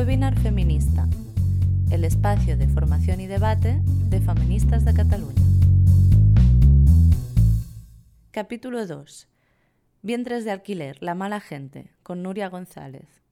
[0.00, 1.06] Webinar Feminista,
[1.92, 5.42] el espacio de formación y debate de feministas de Cataluña.
[8.30, 9.28] Capítulo 2.
[10.00, 13.22] Vientres de alquiler, la mala gente, con Nuria González.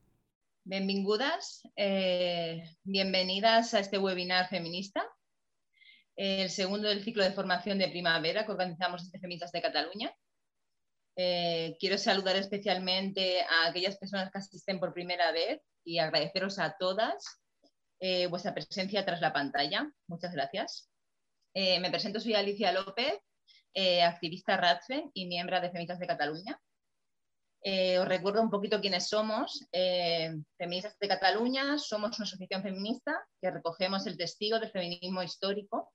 [0.64, 5.08] Benvingudas, eh, bienvenidas a este webinar feminista,
[6.16, 10.14] el segundo del ciclo de formación de primavera que organizamos desde Feministas de Cataluña.
[11.16, 16.76] Eh, quiero saludar especialmente a aquellas personas que asisten por primera vez y agradeceros a
[16.78, 17.40] todas
[17.98, 19.90] eh, vuestra presencia tras la pantalla.
[20.06, 20.90] Muchas gracias.
[21.54, 23.14] Eh, me presento, soy Alicia López,
[24.04, 26.60] activista RATFE y miembro de Feministas de Cataluña.
[28.00, 29.68] os recuerdo un poquito quiénes somos.
[30.58, 35.92] Feministas de Cataluña somos una asociación feminista que recogemos el testigo del feminismo histórico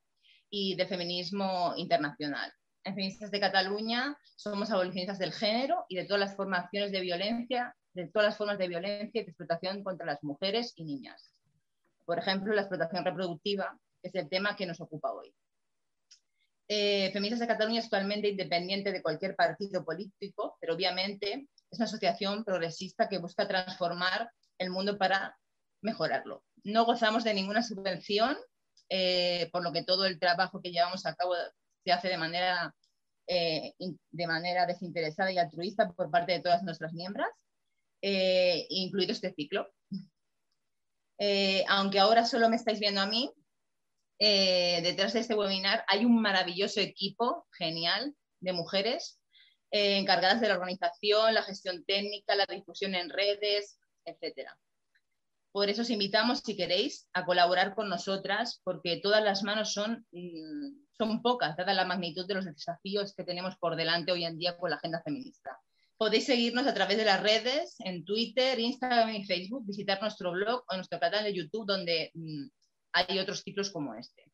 [0.50, 6.20] y del feminismo internacional en Feministas de Cataluña somos abolicionistas del género y de todas
[6.20, 10.24] las formaciones de violencia, de todas las formas de violencia y de explotación contra las
[10.24, 11.34] mujeres y niñas.
[12.06, 15.34] Por ejemplo, la explotación reproductiva, es el tema que nos ocupa hoy.
[16.68, 21.86] Eh, Feministas de Cataluña es actualmente independiente de cualquier partido político, pero obviamente es una
[21.86, 25.38] asociación progresista que busca transformar el mundo para
[25.82, 26.44] mejorarlo.
[26.64, 28.38] No gozamos de ninguna subvención,
[28.90, 31.34] eh, por lo que todo el trabajo que llevamos a cabo
[31.84, 32.74] se hace de manera,
[33.28, 33.74] eh,
[34.12, 37.28] de manera desinteresada y altruista por parte de todas nuestras miembros,
[38.04, 39.74] eh, incluido este ciclo.
[41.18, 43.32] Eh, aunque ahora solo me estáis viendo a mí,
[44.20, 49.20] detrás de este webinar hay un maravilloso equipo genial de mujeres
[49.70, 54.58] encargadas de la organización, la gestión técnica, la difusión en redes, etcétera.
[55.54, 60.04] Por eso os invitamos, si queréis, a colaborar con nosotras, porque todas las manos son,
[60.12, 64.40] mm, son pocas, dada la magnitud de los desafíos que tenemos por delante hoy en
[64.40, 65.60] día con la agenda feminista.
[66.04, 70.62] Podéis seguirnos a través de las redes, en Twitter, Instagram y Facebook, visitar nuestro blog
[70.68, 72.48] o nuestro canal de YouTube, donde mm,
[72.92, 74.30] hay otros ciclos como este.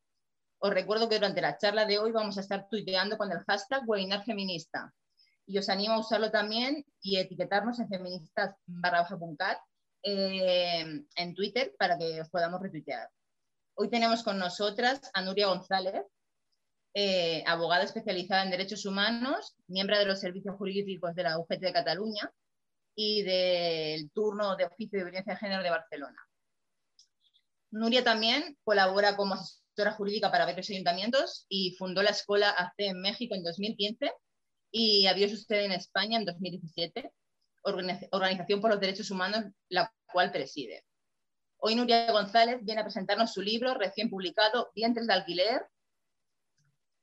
[0.57, 3.87] Os recuerdo que durante la charla de hoy vamos a estar tuiteando con el hashtag
[3.87, 4.91] webinar feminista.
[5.45, 9.07] Y os animo a usarlo también y etiquetarnos en feministas barra
[10.01, 13.11] eh, en Twitter para que os podamos retuitear.
[13.75, 16.03] Hoy tenemos con nosotras a Nuria González,
[16.93, 21.73] eh, abogada especializada en derechos humanos, miembro de los servicios jurídicos de la UGT de
[21.73, 22.31] Cataluña
[22.95, 26.17] y del turno de oficio de violencia de género de Barcelona.
[27.71, 33.01] Nuria también colabora como asesora jurídica para varios ayuntamientos y fundó la escuela AC en
[33.01, 34.11] México en 2015
[34.71, 37.11] y abrió su sede en España en 2017
[37.63, 40.85] Organización por los Derechos Humanos, la cual preside.
[41.57, 45.61] Hoy Nuria González viene a presentarnos su libro recién publicado, Vientres de Alquiler,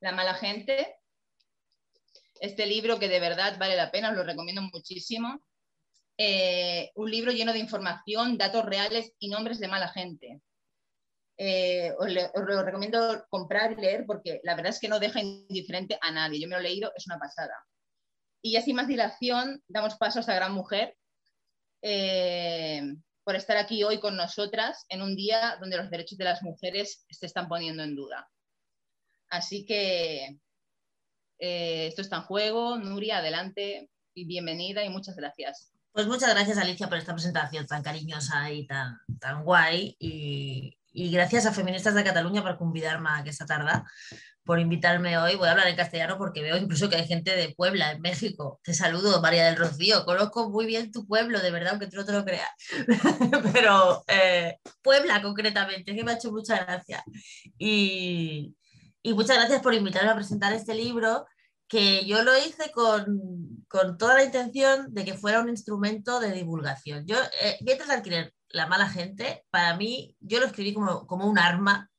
[0.07, 1.01] La mala gente.
[2.39, 5.45] Este libro que de verdad vale la pena, os lo recomiendo muchísimo.
[6.17, 10.41] Eh, un libro lleno de información, datos reales y nombres de mala gente.
[11.37, 15.99] Eh, os, lo recomiendo comprar y leer porque la verdad es que no deja indiferente
[16.01, 16.41] a nadie.
[16.41, 17.57] Yo me lo he leído, es una pasada.
[18.41, 20.97] Y así más dilación, damos paso a esta gran mujer
[21.83, 22.81] eh,
[23.25, 27.05] por estar aquí hoy con nosotras en un día donde los derechos de las mujeres
[27.11, 28.31] se están poniendo en duda.
[29.29, 30.39] Así que
[31.39, 32.79] eh, esto está en juego.
[32.79, 35.73] Nuria, adelante y bienvenida y muchas gracias.
[35.93, 41.47] Pues muchas gracias Alicia por esta presentación tan cariñosa y tan, tan guay y, gracias
[41.47, 43.71] a Feministas de Cataluña por convidarme a esta tarde
[44.47, 45.35] por invitarme hoy.
[45.35, 48.61] Voy a hablar en castellano porque veo incluso que hay gente de Puebla, en México.
[48.63, 50.05] Te saludo, María del Rocío.
[50.05, 52.49] Conozco muy bien tu pueblo, de verdad, aunque tú no te lo creas.
[53.53, 57.03] Pero eh, Puebla, concretamente, que me ha hecho mucha gracia.
[57.59, 58.55] Y,
[59.09, 61.27] y, muchas gracias por invitarme a presentar este libro,
[61.69, 66.33] que yo lo hice con, con toda la intención de que fuera un instrumento de
[66.33, 67.07] divulgación.
[67.07, 67.89] Yo, eh, mientras
[68.49, 71.91] La mala gente, para mí, yo lo escribí como, como un arma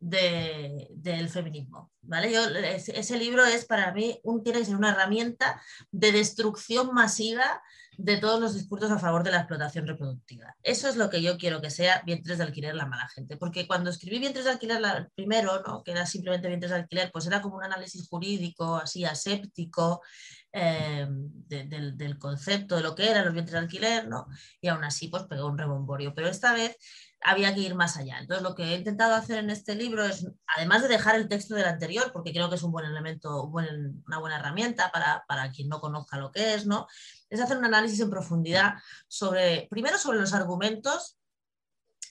[0.00, 1.92] del feminismo.
[2.00, 2.32] ¿vale?
[2.32, 5.62] Yo, ese, libro es para mí, un, tiene una herramienta
[5.92, 7.62] de destrucción masiva
[7.98, 10.56] de todos los discursos a favor de la explotación reproductiva.
[10.62, 13.66] Eso es lo que yo quiero que sea vientres de alquiler la mala gente, porque
[13.66, 15.82] cuando escribí vientres de alquiler la, primero, ¿no?
[15.82, 20.00] que era simplemente vientres de alquiler, pues era como un análisis jurídico así aséptico
[20.52, 24.26] eh, del, concepto de lo que eran los vientres de alquiler, ¿no?
[24.60, 26.14] y aún así pues pegó un rebomborio.
[26.14, 26.76] Pero esta vez
[27.24, 28.18] había que ir más allá.
[28.18, 30.26] Entonces, lo que he intentado hacer en este libro es,
[30.56, 34.18] además de dejar el texto del anterior, porque creo que es un buen elemento, una
[34.18, 36.86] buena herramienta para, para, quien no conozca lo que es, ¿no?
[37.30, 38.74] Es hacer un análisis en profundidad
[39.08, 41.16] sobre, primero sobre los argumentos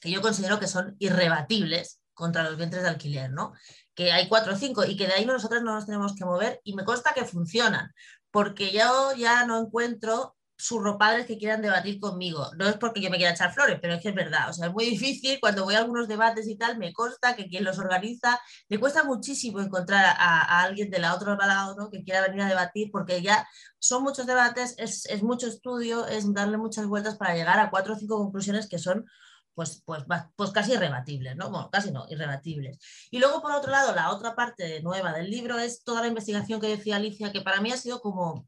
[0.02, 3.54] que yo considero que son irrebatibles contra los vientres de alquiler, ¿no?
[3.94, 6.62] Que hay cuatro o cinco y que de ahí nosotros no nos tenemos que mover
[6.64, 7.92] y me consta que funcionan,
[8.32, 12.52] porque yo ya no encuentro surropadres que quieran debatir conmigo.
[12.56, 14.50] No es porque yo me quiera echar flores, pero es que es verdad.
[14.50, 17.48] O sea, es muy difícil cuando voy a algunos debates y tal, me consta que
[17.48, 18.40] quien los organiza
[18.70, 21.90] le cuesta muchísimo encontrar a, alguien de la otra lado ¿no?
[21.90, 23.48] que quiera venir a debatir, porque ya
[23.80, 27.96] son muchos debates, es, es mucho estudio, es darle muchas vueltas para llegar a cuatro
[27.96, 29.06] o cinco conclusiones que son
[29.54, 30.04] pues, pues,
[30.36, 31.50] pues casi irrebatibles, ¿no?
[31.50, 32.80] Bueno, casi no, irrebatibles.
[33.12, 36.62] Y luego, por otro lado, la otra parte nueva del libro es toda la investigación
[36.62, 38.48] que decía Alicia, que para mí ha sido como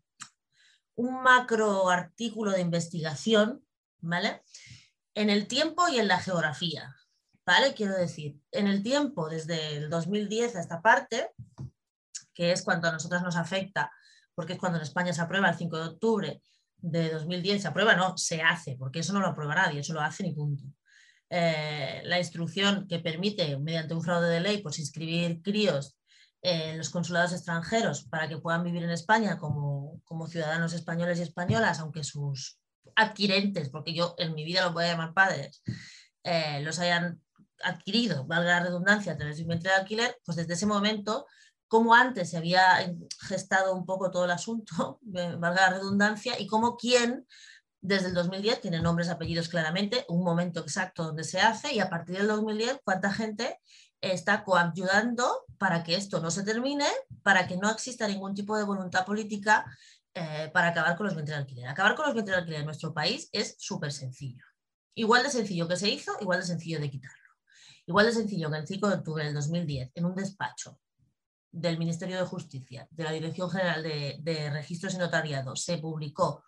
[0.95, 3.65] un macro artículo de investigación,
[3.99, 4.41] ¿vale?
[5.15, 6.95] En el tiempo y en la geografía,
[7.45, 7.73] ¿vale?
[7.73, 11.31] Quiero decir, en el tiempo, desde el 2010 a esta parte,
[12.33, 13.91] que es cuando a nosotras nos afecta,
[14.35, 16.41] porque es cuando en España se aprueba el 5 de octubre
[16.77, 20.01] de 2010, se aprueba, no, se hace, porque eso no lo aprueba nadie, eso lo
[20.01, 20.63] hacen y punto.
[21.35, 25.97] Eh, la instrucción que permite, mediante un fraude de ley, pues inscribir críos
[26.43, 29.99] en los consulados extranjeros para que puedan vivir en España como,
[30.29, 32.59] ciudadanos españoles y españolas, aunque sus
[32.95, 35.63] adquirentes, porque yo en mi vida los voy a llamar padres,
[36.21, 37.19] eh, los hayan
[37.63, 41.25] adquirido, valga la redundancia, a través de un vientre de alquiler, pues desde ese momento,
[41.67, 42.63] como antes se había
[43.21, 47.25] gestado un poco todo el asunto, valga la redundancia, y como quién
[47.83, 51.89] desde el 2010, tiene nombres, apellidos claramente, un momento exacto donde se hace y a
[51.89, 53.59] partir del 2010 cuánta gente
[53.99, 56.87] está coayudando para que esto no se termine,
[57.23, 59.65] para que no exista ningún tipo de voluntad política
[60.13, 61.67] eh, para acabar con los vientres de alquiler.
[61.67, 64.45] Acabar con los vientres de alquiler en nuestro país es súper sencillo.
[64.95, 67.17] Igual de sencillo que se hizo, igual de sencillo de quitarlo.
[67.85, 70.79] Igual de sencillo que el 5 de octubre del 2010, en un despacho
[71.51, 76.45] del Ministerio de Justicia, de la Dirección General de, de Registros y Notariados, se publicó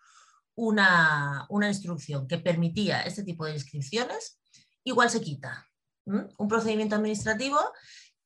[0.56, 4.40] una, instrucción que permitía este tipo de inscripciones,
[4.84, 5.68] igual se quita.
[6.06, 7.60] Un procedimiento administrativo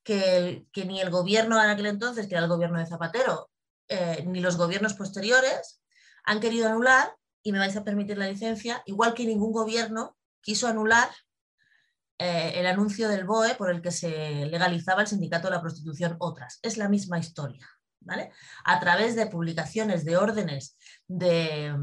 [0.02, 3.50] que, ni el gobierno en aquel entonces, que era el gobierno de Zapatero,
[3.88, 5.82] eh, ni los gobiernos posteriores
[6.24, 10.68] han querido anular, y me vais a permitir la licencia, igual que ningún gobierno quiso
[10.68, 11.08] anular
[12.18, 16.16] eh, el anuncio del BOE por el que se legalizaba el sindicato de la prostitución
[16.18, 16.58] otras.
[16.62, 17.66] Es la misma historia.
[18.00, 18.30] ¿vale?
[18.64, 21.74] A través de publicaciones de órdenes de,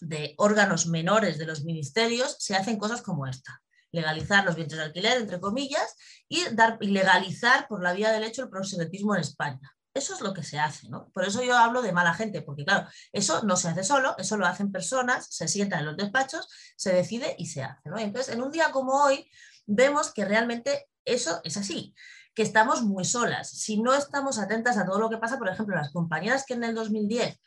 [0.00, 3.62] de órganos menores de los ministerios se hacen cosas como esta.
[3.92, 5.96] Legalizar los vientres de alquiler, entre comillas,
[6.28, 9.76] y, dar, legalizar por la vía del hecho el proselitismo en España.
[9.92, 11.10] Eso es lo que se hace, ¿no?
[11.10, 14.36] Por eso yo hablo de mala gente, porque claro, eso no se hace solo, eso
[14.36, 17.98] lo hacen personas, se sientan en los despachos, se decide y se hace, ¿no?
[17.98, 19.28] Entonces, en un día como hoy,
[19.66, 21.94] vemos que realmente eso es así,
[22.34, 23.50] que estamos muy solas.
[23.50, 26.62] Si no estamos atentas a todo lo que pasa, por ejemplo, las compañeras que en
[26.62, 27.40] el 2010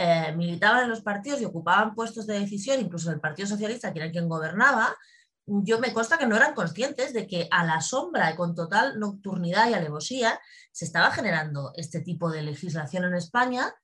[0.00, 3.98] eh, militaban en los partidos y ocupaban puestos de decisión, incluso el Partido Socialista, que
[3.98, 4.96] era quien gobernaba,
[5.44, 9.00] yo me consta que no eran conscientes de que a la sombra y con total
[9.00, 10.38] nocturnidad y alevosía
[10.70, 13.74] se estaba generando este tipo de legislación en España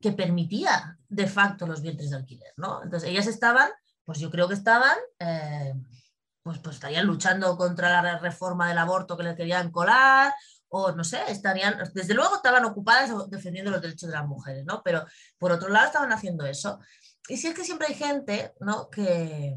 [0.00, 2.52] que permitía de facto los vientres de alquiler.
[2.56, 2.82] ¿no?
[2.84, 3.70] Entonces ellas estaban,
[4.04, 5.74] pues yo creo que estaban, eh,
[6.44, 10.32] pues, pues estarían luchando contra la reforma del aborto que le querían colar
[10.76, 14.82] o no sé, estarían, desde luego estaban ocupadas defendiendo los derechos de las mujeres, ¿no?
[14.82, 15.06] Pero
[15.38, 16.80] por otro lado estaban haciendo eso.
[17.28, 18.90] Y si es que siempre hay gente, ¿no?
[18.90, 19.56] Que,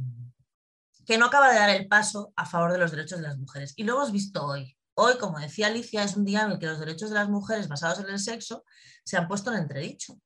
[1.07, 3.73] que no acaba de dar el paso a favor de los derechos de las mujeres.
[3.77, 4.77] Y lo hemos visto hoy.
[4.93, 7.67] Hoy, como decía Alicia, es un día en el que los derechos de las mujeres
[7.67, 8.63] basados en el sexo
[9.03, 10.21] se han puesto en entredicho.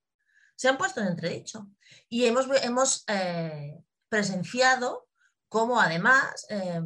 [0.58, 1.70] Se han puesto en entredicho.
[2.10, 5.08] Y hemos, hemos eh, presenciado
[5.48, 6.82] cómo además eh,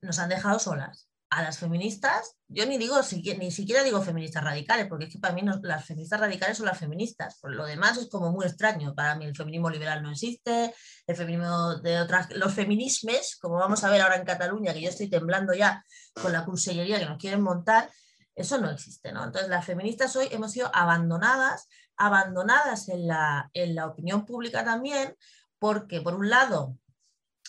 [0.00, 2.96] nos han dejado solas a las feministas, yo ni digo,
[3.38, 6.78] ni siquiera digo feministas radicales, porque es que para mí las feministas radicales son las
[6.78, 10.74] feministas, por lo demás es como muy extraño, para mí el feminismo liberal no existe,
[11.06, 14.88] el feminismo de otras, los feminismes, como vamos a ver ahora en Cataluña, que yo
[14.88, 17.90] estoy temblando ya con la cursellería que nos quieren montar,
[18.34, 19.24] eso no existe, ¿no?
[19.24, 25.14] Entonces las feministas hoy hemos sido abandonadas, abandonadas en la, en la opinión pública también,
[25.58, 26.78] porque por un lado,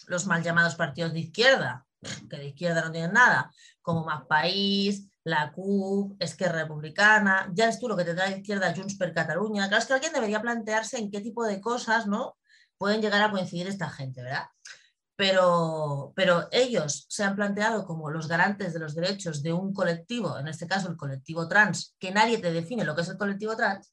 [0.07, 1.85] los mal llamados partidos de izquierda,
[2.29, 3.51] que de izquierda no tienen nada,
[3.81, 8.73] como Más País, la CUP, Esquerra Republicana, ya es tú lo que tendrá de izquierda
[8.75, 9.67] Junts per Cataluña.
[9.67, 12.37] Claro, es que alguien debería plantearse en qué tipo de cosas ¿no?
[12.77, 14.47] pueden llegar a coincidir esta gente, ¿verdad?
[15.15, 20.39] Pero, pero ellos se han planteado como los garantes de los derechos de un colectivo,
[20.39, 23.55] en este caso el colectivo trans, que nadie te define lo que es el colectivo
[23.57, 23.91] trans,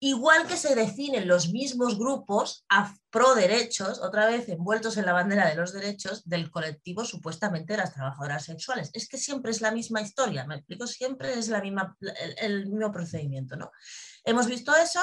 [0.00, 2.64] igual que se definen los mismos grupos
[3.10, 7.78] pro derechos, otra vez envueltos en la bandera de los derechos del colectivo supuestamente de
[7.78, 8.90] las trabajadoras sexuales.
[8.92, 11.96] Es que siempre es la misma historia, me explico, siempre es la misma,
[12.38, 13.56] el, mismo procedimiento.
[13.56, 13.70] ¿no?
[14.24, 15.00] Hemos visto eso,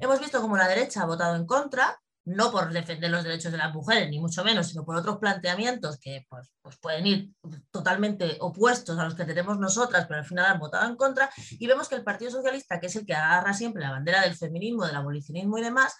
[0.00, 3.58] hemos visto cómo la derecha ha votado en contra, no por defender los derechos de
[3.58, 7.30] las mujeres, ni mucho menos, sino por otros planteamientos que pues, pues, pueden ir
[7.70, 11.66] totalmente opuestos a los que tenemos nosotras, pero al final han votado en contra, y
[11.66, 14.84] vemos que el Partido Socialista, que es el que agarra siempre la bandera del feminismo,
[14.84, 15.94] del abolicionismo y demás,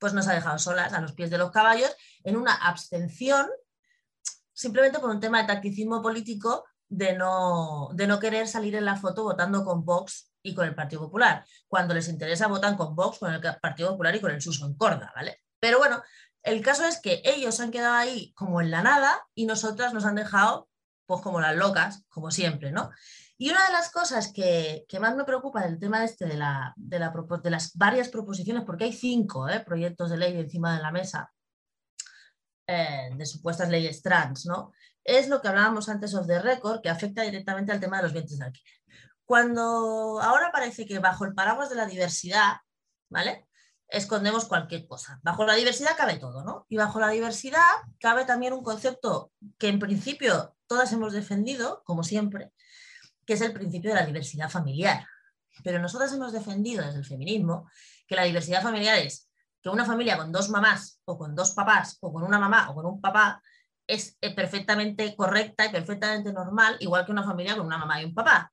[0.00, 1.94] pues nos ha dejado solas a los pies de los caballos
[2.24, 3.46] en una abstención
[4.52, 8.96] simplemente por un tema de tacticismo político de no, de no querer salir en la
[8.96, 11.44] foto votando con Vox y con el Partido Popular.
[11.68, 14.74] Cuando les interesa votan con Vox, con el Partido Popular y con el Suso en
[14.74, 15.42] Corda, ¿vale?
[15.60, 16.02] Pero bueno,
[16.42, 20.04] el caso es que ellos han quedado ahí como en la nada y nosotras nos
[20.04, 20.68] han dejado
[21.06, 22.90] pues como las locas, como siempre, ¿no?
[23.38, 26.98] Y una de las cosas que, más me preocupa del tema este de, la, de,
[27.50, 29.60] las varias proposiciones, porque hay cinco ¿eh?
[29.60, 31.32] proyectos de ley encima de la mesa
[32.66, 34.72] eh, de supuestas leyes trans, ¿no?
[35.02, 38.12] Es lo que hablábamos antes of the record, que afecta directamente al tema de los
[38.12, 38.74] vientres de alquiler.
[39.24, 42.56] Cuando ahora parece que bajo el paraguas de la diversidad,
[43.08, 43.47] ¿vale?
[43.88, 45.18] Escondemos cualquier cosa.
[45.22, 46.66] Bajo la diversidad cabe todo, ¿no?
[46.68, 47.60] Y bajo la diversidad
[47.98, 52.52] cabe también un concepto que en principio todas hemos defendido, como siempre,
[53.26, 55.06] que es el principio de la diversidad familiar.
[55.64, 57.68] Pero nosotras hemos defendido desde el feminismo
[58.06, 59.28] que la diversidad familiar es
[59.62, 62.74] que una familia con dos mamás o con dos papás o con una mamá o
[62.74, 63.42] con un papá
[63.86, 68.04] es eh, perfectamente correcta y perfectamente normal, igual que una familia con una mamá y
[68.04, 68.52] un papá.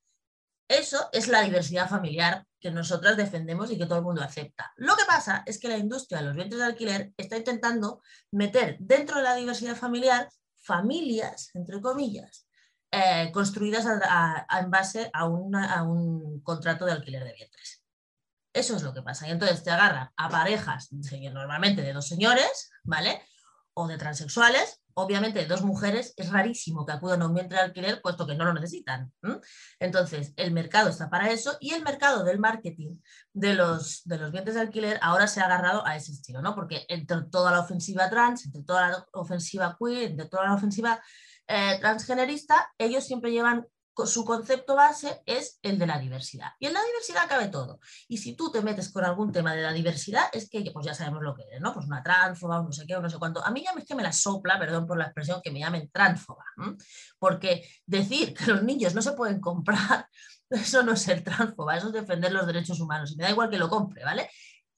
[0.67, 4.73] Eso es la diversidad familiar que nosotras defendemos y que todo el mundo acepta.
[4.77, 8.77] Lo que pasa es que la industria de los vientres de alquiler está intentando meter
[8.79, 10.27] dentro de la diversidad familiar
[10.65, 12.47] familias, entre comillas,
[12.91, 17.83] eh, construidas en base a, un contrato de alquiler de vientres.
[18.51, 19.27] Eso es lo que pasa.
[19.27, 23.21] Y entonces te agarran a parejas, normalmente de dos señores, ¿vale?
[23.73, 28.01] O de transexuales, obviamente dos mujeres, es rarísimo que acudan a un vientre de alquiler
[28.01, 29.11] puesto que no lo necesitan.
[29.79, 32.97] Entonces, el mercado está para eso y el mercado del marketing
[33.33, 36.55] de los, de los vientres de alquiler ahora se ha agarrado a ese estilo, ¿no?
[36.55, 41.01] Porque entre toda la ofensiva trans, entre toda la ofensiva queer, entre toda la ofensiva
[41.47, 43.67] eh, transgenerista, ellos siempre llevan
[44.05, 46.51] su concepto base es el de la diversidad.
[46.59, 47.79] Y en la diversidad cabe todo.
[48.07, 50.93] Y si tú te metes con algún tema de la diversidad, es que pues ya
[50.93, 51.73] sabemos lo que es, ¿no?
[51.73, 53.43] Pues una transfoba, no sé qué, no sé cuánto.
[53.45, 55.89] A mí ya es que me la sopla, perdón por la expresión, que me llamen
[55.91, 56.43] transfoba.
[57.17, 60.09] Porque decir que los niños no se pueden comprar,
[60.49, 63.11] eso no es ser transfoba, eso es defender los derechos humanos.
[63.13, 64.29] Y me da igual que lo compre, ¿vale?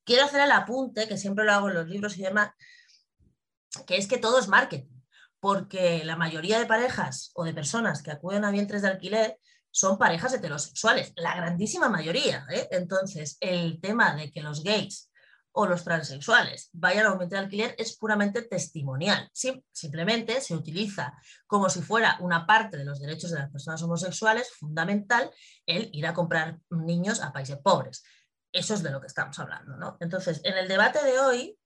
[0.03, 2.51] Quiero hacer el apunte, que siempre lo hago en los libros y demás,
[3.85, 4.96] que es que todo es marketing
[5.39, 9.39] porque la mayoría de parejas o de personas que acuden a vientres de alquiler
[9.71, 12.45] son parejas heterosexuales, la grandísima mayoría.
[12.51, 12.67] ¿eh?
[12.71, 15.11] Entonces, el tema de que los gays
[15.51, 19.29] o los transexuales vayan a un vientre de alquiler es puramente testimonial.
[19.71, 21.13] simplemente se utiliza
[21.47, 25.31] como si fuera una parte de los derechos de las personas homosexuales fundamental
[25.65, 28.03] el ir a comprar niños a países pobres.
[28.51, 29.77] Eso es de lo que estamos hablando.
[29.77, 29.97] ¿no?
[29.99, 31.57] Entonces, en el debate de hoy,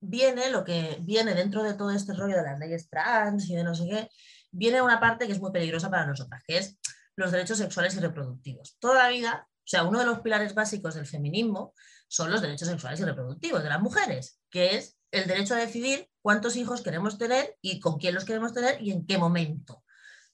[0.00, 3.64] viene lo que viene dentro de todo este rollo de las leyes trans y de
[3.64, 4.08] no sé qué,
[4.50, 6.78] viene una parte que es muy peligrosa para nosotras, que es
[7.16, 8.76] los derechos sexuales y reproductivos.
[8.78, 11.74] Toda la vida, o sea, uno de los pilares básicos del feminismo
[12.08, 16.08] son los derechos sexuales y reproductivos de las mujeres, que es el derecho a decidir
[16.22, 19.84] cuántos hijos queremos tener y con quién los queremos tener y en qué momento.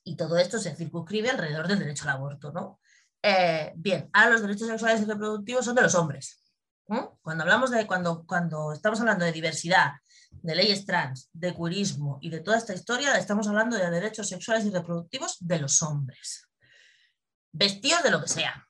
[0.05, 2.81] Y todo esto se circunscribe alrededor del derecho al aborto, ¿no?
[3.23, 6.46] Eh, bien, ahora los derechos sexuales y reproductivos son de los hombres.
[7.21, 9.93] Cuando hablamos de, cuando, cuando estamos hablando de diversidad,
[10.31, 14.65] de leyes trans, de queerismo y de toda esta historia, estamos hablando de derechos sexuales
[14.65, 16.49] y reproductivos de los hombres.
[17.53, 18.69] Vestidos de lo que sea.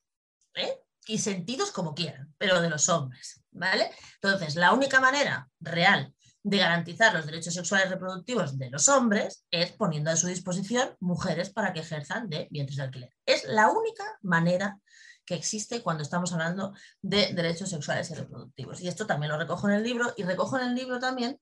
[0.54, 0.80] ¿eh?
[1.06, 3.42] Y sentidos como quieran, pero de los hombres.
[3.50, 3.90] ¿Vale?
[4.14, 9.44] Entonces, la única manera real de garantizar los derechos sexuales y reproductivos de los hombres
[9.50, 13.11] es poniendo a su disposición mujeres para que ejerzan de vientres de alquiler.
[13.26, 14.78] Es la única manera
[15.26, 18.80] que existe cuando estamos hablando de derechos sexuales y reproductivos.
[18.80, 21.38] Y esto también lo recojo en el libro y recojo en el libro también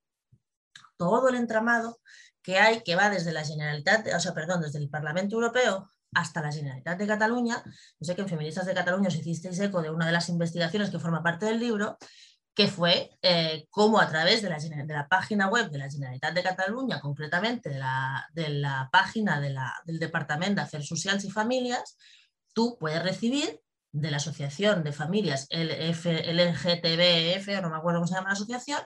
[0.97, 2.01] todo el entramado
[2.43, 6.43] que hay que va desde la Generalitat, o sea, perdón, desde el Parlamento Europeo hasta
[6.43, 7.63] la Generalitat de Cataluña.
[7.65, 10.91] Yo sé que en Feministas de Cataluña os hicisteis eco de una de las investigaciones
[10.91, 11.99] que forma parte del libro,
[12.55, 17.01] que fue eh, cómo a través de la, página web de la Generalitat de Cataluña,
[17.01, 21.97] concretamente de la, de la página del Departamento de Afers Socials y Familias,
[22.53, 23.61] tú puedes recibir
[23.95, 28.81] de la Asociación de Familias LGTBF, o no me acuerdo cómo se llama la asociación,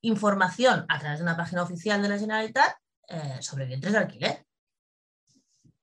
[0.00, 2.72] información a través de una página oficial de la Generalitat
[3.08, 4.46] eh, sobre vientres de alquiler.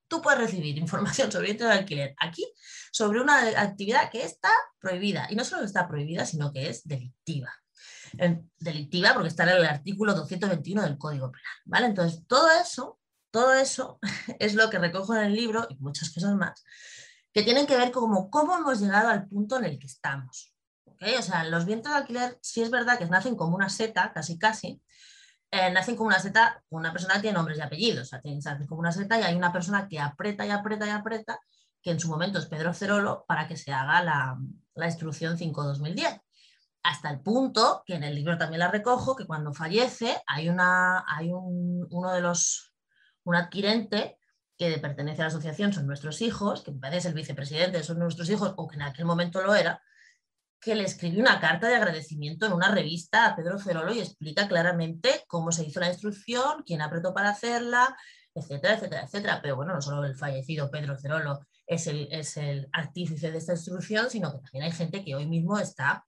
[0.08, 2.46] Tú puedes recibir información sobre vientres de alquiler aquí
[2.90, 4.48] sobre una actividad que está
[4.80, 5.26] prohibida.
[5.28, 7.52] Y no solo está prohibida, sino que es delictiva.
[8.58, 11.52] delictiva porque está en el artículo 221 del Código Penal.
[11.66, 11.86] ¿vale?
[11.88, 12.98] Entonces, todo eso,
[13.30, 13.98] todo eso
[14.38, 16.64] es lo que recojo en el libro y muchas cosas más
[17.36, 20.54] que tienen que ver con cómo hemos llegado al punto en el que estamos.
[20.86, 24.38] O sea, los vientos de alquiler sí es verdad que nacen como una seta, casi
[24.38, 24.80] casi,
[25.50, 28.80] eh, nacen como una seta, una persona tiene nombres y apellidos, o sea, nacen como
[28.80, 31.38] una seta y hay una persona que aprieta y aprieta y aprieta,
[31.82, 34.38] que en su momento es Pedro Cerolo, para que se haga la,
[34.74, 36.22] la instrucción 5-2010.
[36.84, 41.04] hasta el punto que en el libro también la recojo, que cuando fallece hay, una,
[41.06, 42.72] hay un, uno de los,
[43.24, 44.16] un adquirente
[44.56, 48.28] que pertenece a la asociación, son nuestros hijos, que me parece el vicepresidente, son nuestros
[48.30, 49.82] hijos, o que en aquel momento lo era,
[50.60, 54.48] que le escribió una carta de agradecimiento en una revista a Pedro Cerolo y explica
[54.48, 57.96] claramente cómo se hizo la instrucción, quién apretó para hacerla,
[58.34, 59.40] etcétera, etcétera, etcétera.
[59.42, 63.52] Pero bueno, no solo el fallecido Pedro Cerolo es el, es el artífice de esta
[63.52, 66.06] instrucción, sino que también hay gente que hoy mismo está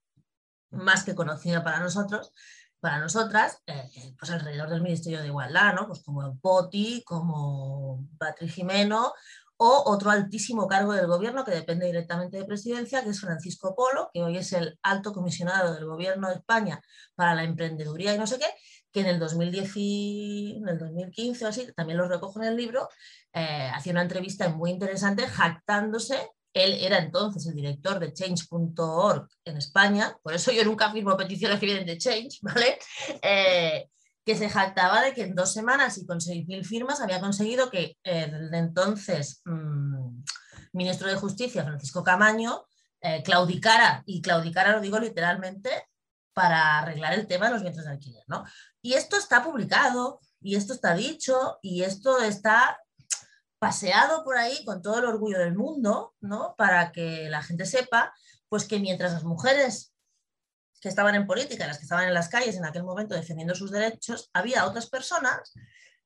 [0.71, 2.31] más que conocida para nosotros,
[2.79, 5.87] para nosotras, eh, eh, pues alrededor del Ministerio de Igualdad, ¿no?
[5.87, 9.13] Pues como Poti, como Patrick Jimeno
[9.61, 14.09] o otro altísimo cargo del gobierno que depende directamente de presidencia, que es Francisco Polo,
[14.13, 16.81] que hoy es el alto comisionado del gobierno de España
[17.13, 18.45] para la emprendeduría y no sé qué,
[18.93, 22.87] que en el, 2010 en el 2015 o así, también lo recojo en el libro,
[23.33, 29.57] eh, hacía una entrevista muy interesante jactándose él era entonces el director de change.org en
[29.57, 32.79] España, por eso yo nunca firmo peticiones que vienen de Change, ¿vale?
[33.21, 33.89] Eh,
[34.25, 37.97] que se jactaba de que en dos semanas y con 6.000 firmas había conseguido que
[38.03, 40.21] el entonces mm,
[40.73, 42.65] ministro de Justicia, Francisco Camaño,
[43.01, 45.87] eh, claudicara, y claudicara lo digo literalmente,
[46.33, 48.23] para arreglar el tema de los vientres de alquiler.
[48.27, 48.43] ¿no?
[48.81, 52.77] Y esto está publicado, y esto está dicho, y esto está
[53.59, 56.55] paseado por ahí con todo el orgullo del mundo, ¿no?
[56.57, 58.13] Para que la gente sepa,
[58.47, 59.93] pues que mientras las mujeres
[60.81, 63.71] que estaban en política, las que estaban en las calles en aquel momento defendiendo sus
[63.71, 65.53] derechos, había otras personas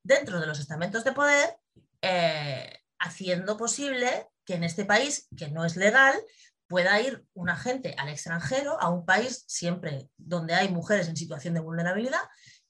[0.01, 1.57] dentro de los estamentos de poder
[2.01, 6.19] eh, haciendo posible que en este país, que no es legal,
[6.67, 11.53] pueda ir una gente al extranjero, a un país siempre donde hay mujeres en situación
[11.53, 12.21] de vulnerabilidad,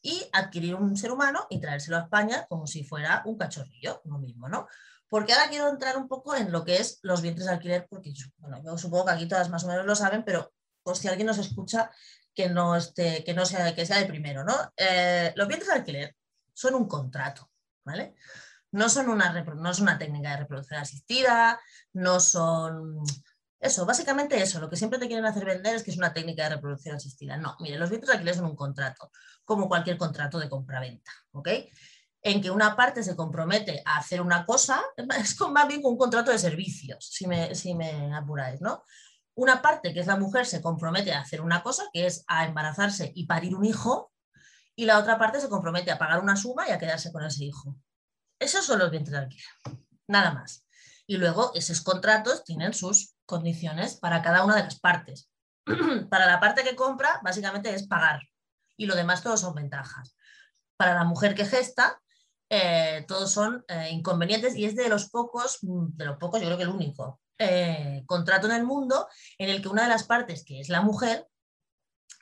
[0.04, 4.20] y adquirir un ser humano y traérselo a España como si fuera un cachorrillo, lo
[4.20, 4.68] mismo, ¿no?
[5.08, 8.14] Porque ahora quiero entrar un poco en lo que es los vientres de alquiler, porque
[8.38, 11.28] bueno, yo supongo que aquí todas más o menos lo saben, pero pues, si alguien
[11.28, 11.90] nos escucha
[12.36, 14.54] que no, esté, que no sea, que sea de primero, ¿no?
[14.76, 16.16] Eh, los vientres de alquiler
[16.52, 17.50] son un contrato,
[17.86, 18.16] ¿vale?
[18.72, 21.62] No son una, no es una técnica de reproducción asistida,
[21.94, 23.04] no son
[23.64, 26.44] eso, básicamente eso, lo que siempre te quieren hacer vender es que es una técnica
[26.44, 27.38] de reproducción asistida.
[27.38, 29.10] No, mire, los vientres de alquiler son un contrato,
[29.46, 31.50] como cualquier contrato de compraventa, ¿ok?
[32.22, 36.32] En que una parte se compromete a hacer una cosa, es más bien un contrato
[36.32, 38.84] de servicios, si me, si me apuráis, ¿no?
[39.36, 42.46] Una parte, que es la mujer, se compromete a hacer una cosa, que es a
[42.46, 44.12] embarazarse y parir un hijo,
[44.76, 47.46] y la otra parte se compromete a pagar una suma y a quedarse con ese
[47.46, 47.76] hijo.
[48.40, 49.46] Esos son los vientres de alquiler,
[50.08, 50.66] nada más.
[51.06, 55.30] Y luego esos contratos tienen sus condiciones para cada una de las partes.
[56.10, 58.22] para la parte que compra, básicamente es pagar.
[58.84, 60.18] Y lo demás todos son ventajas.
[60.76, 62.02] Para la mujer que gesta,
[62.50, 66.48] eh, todos son eh, inconvenientes y es de los pocos, mm, de los pocos, yo
[66.48, 70.04] creo que el único eh, contrato en el mundo en el que una de las
[70.04, 71.30] partes, que es la mujer,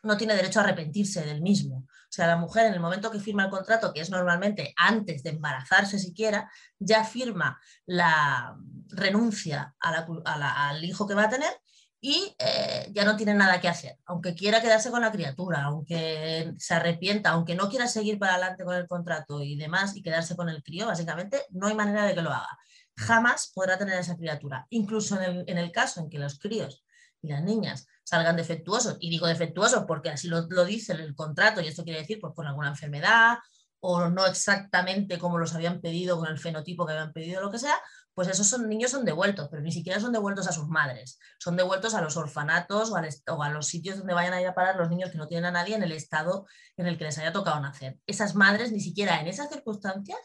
[0.04, 1.78] no tiene derecho a arrepentirse del mismo.
[1.78, 5.24] O sea, la mujer en el momento que firma el contrato, que es normalmente antes
[5.24, 8.56] de embarazarse siquiera, ya firma la
[8.90, 11.60] renuncia al hijo que va a tener
[12.02, 13.98] y eh, ya no tiene nada que hacer.
[14.06, 18.64] Aunque quiera quedarse con la criatura, aunque se arrepienta, aunque no quiera seguir para adelante
[18.66, 22.16] con el contrato y demás y quedarse con el crío, básicamente no hay manera de
[22.16, 22.58] que lo haga.
[22.98, 24.66] Jamás podrá tener esa criatura.
[24.72, 26.84] Incluso en el, en el caso en que los críos
[27.22, 28.98] y las niñas salgan defectuosos.
[29.00, 32.48] Y digo defectuosos porque así lo, dice el contrato y esto quiere decir pues, con
[32.48, 33.38] alguna enfermedad
[33.80, 37.58] o no exactamente como los habían pedido con el fenotipo que habían pedido, lo que
[37.58, 37.76] sea,
[38.14, 41.56] pues esos son, niños son devueltos, pero ni siquiera son devueltos a sus madres, son
[41.56, 44.90] devueltos a los orfanatos o, a los sitios donde vayan a ir a parar los
[44.90, 46.46] niños que no tienen a nadie en el estado
[46.78, 48.00] en el que les haya tocado nacer.
[48.06, 50.20] Esas madres ni siquiera en esas circunstancias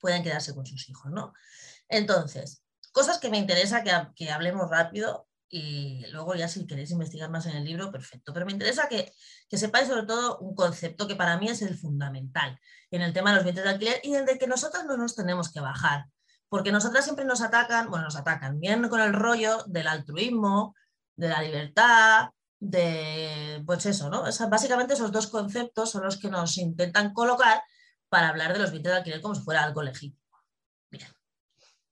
[0.00, 1.32] pueden quedarse con sus hijos, ¿no?
[1.88, 7.46] Entonces, cosas que me interesa que, hablemos rápido y luego ya si queréis investigar más
[7.46, 8.32] en el libro, perfecto.
[8.32, 9.12] Pero me interesa que,
[9.50, 12.58] sepáis sobre todo un concepto que para mí es el fundamental
[12.90, 15.14] en el tema de los bienes de alquiler y en el que nosotras no nos
[15.14, 16.06] tenemos que bajar.
[16.52, 20.74] Porque nosotras siempre nos atacan, bueno, nos atacan, bien con el rollo del altruismo,
[21.16, 22.28] de la libertad,
[22.60, 24.24] de, pues eso, ¿no?
[24.50, 27.62] básicamente esos dos conceptos son los que nos intentan colocar
[28.10, 30.20] para hablar de los bienes de alquiler como si fuera algo legítimo.
[30.90, 31.08] Bien.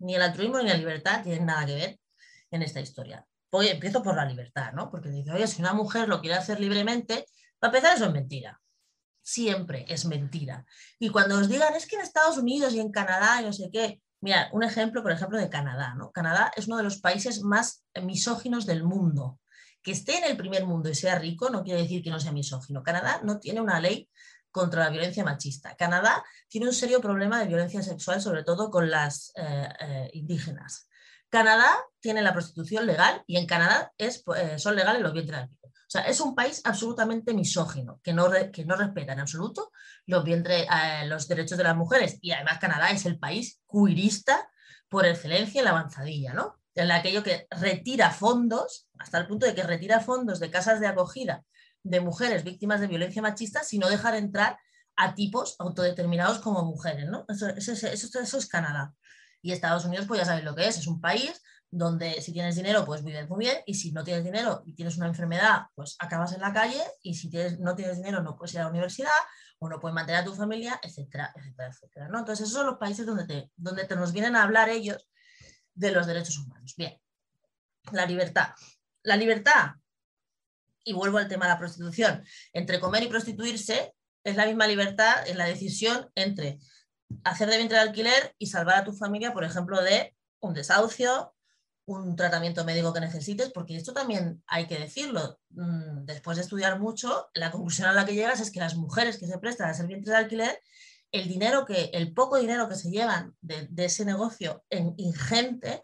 [0.01, 2.01] Ni el altruismo ni la libertad tienen nada que ver
[2.51, 3.27] en esta historia
[3.59, 4.91] empiezo por la libertad, ¿no?
[4.91, 7.27] Porque dice, oye, si una mujer lo quiere hacer libremente,
[7.59, 8.61] para empezar eso es mentira.
[9.23, 10.65] Siempre es mentira.
[10.99, 13.71] Y cuando os digan, es que en Estados Unidos y en Canadá y no sé
[13.73, 16.11] qué, mira, un ejemplo, por ejemplo, de Canadá, ¿no?
[16.13, 19.39] Canadá es uno de los países más misóginos del mundo.
[19.83, 22.33] Que esté en el primer mundo y sea rico no quiere decir que no sea
[22.33, 22.83] misógino.
[22.83, 24.11] Canadá no tiene una ley
[24.51, 25.75] contra la violencia machista.
[25.77, 30.89] Canadá tiene un serio problema de violencia sexual, sobre todo con las eh, eh, indígenas.
[31.29, 34.11] Canadá tiene la prostitución legal y en Canadá eh,
[34.59, 35.60] son legales los vientres O
[35.91, 39.73] sea, es un país absolutamente misógino, que no, que no respeta en absoluto
[40.07, 42.19] los, vientre, eh, los derechos de las mujeres.
[42.21, 44.49] Y además Canadá es el país cuirista
[44.89, 46.61] por excelencia en la avanzadilla, ¿no?
[46.75, 50.87] En aquello que retira fondos, hasta el punto de que retira fondos de casas de
[50.87, 51.43] acogida
[51.83, 54.59] de mujeres víctimas de violencia machista si no dejar entrar
[54.97, 57.25] a tipos autodeterminados como mujeres, ¿no?
[57.29, 58.95] Eso, eso, eso, es Canadá.
[59.43, 62.57] Y Estados Unidos, pues ya sabéis lo que es, es un país donde si tienes
[62.57, 65.97] dinero, pues vives muy bien, y si no tienes dinero y tienes una enfermedad, pues
[66.01, 68.71] acabas en la calle, y si tienes, no tienes dinero no puedes ir a la
[68.71, 69.11] universidad,
[69.61, 72.09] o no puedes mantener a tu familia, etcétera, etcétera, etcétera.
[72.09, 72.19] ¿no?
[72.19, 75.07] Entonces, esos son los países donde te, donde te nos vienen a hablar ellos
[75.75, 76.75] de los derechos humanos.
[76.77, 76.99] Bien,
[77.93, 78.55] la libertad.
[79.03, 79.73] La libertad,
[80.83, 85.29] y vuelvo al tema de la prostitución, entre comer y prostituirse es la misma libertad
[85.29, 86.59] en la decisión entre
[87.25, 91.35] hacer de vientre de alquiler y salvar a tu familia, por ejemplo, de un desahucio,
[91.99, 95.41] un tratamiento médico que necesites, porque esto también hay que decirlo.
[95.51, 99.19] Mm, después de estudiar mucho, la conclusión a la que llegas es que las mujeres
[99.19, 100.61] que se prestan a ser vientre de alquiler,
[101.13, 105.83] el dinero que, el poco dinero que se llevan de, ese negocio en ingente,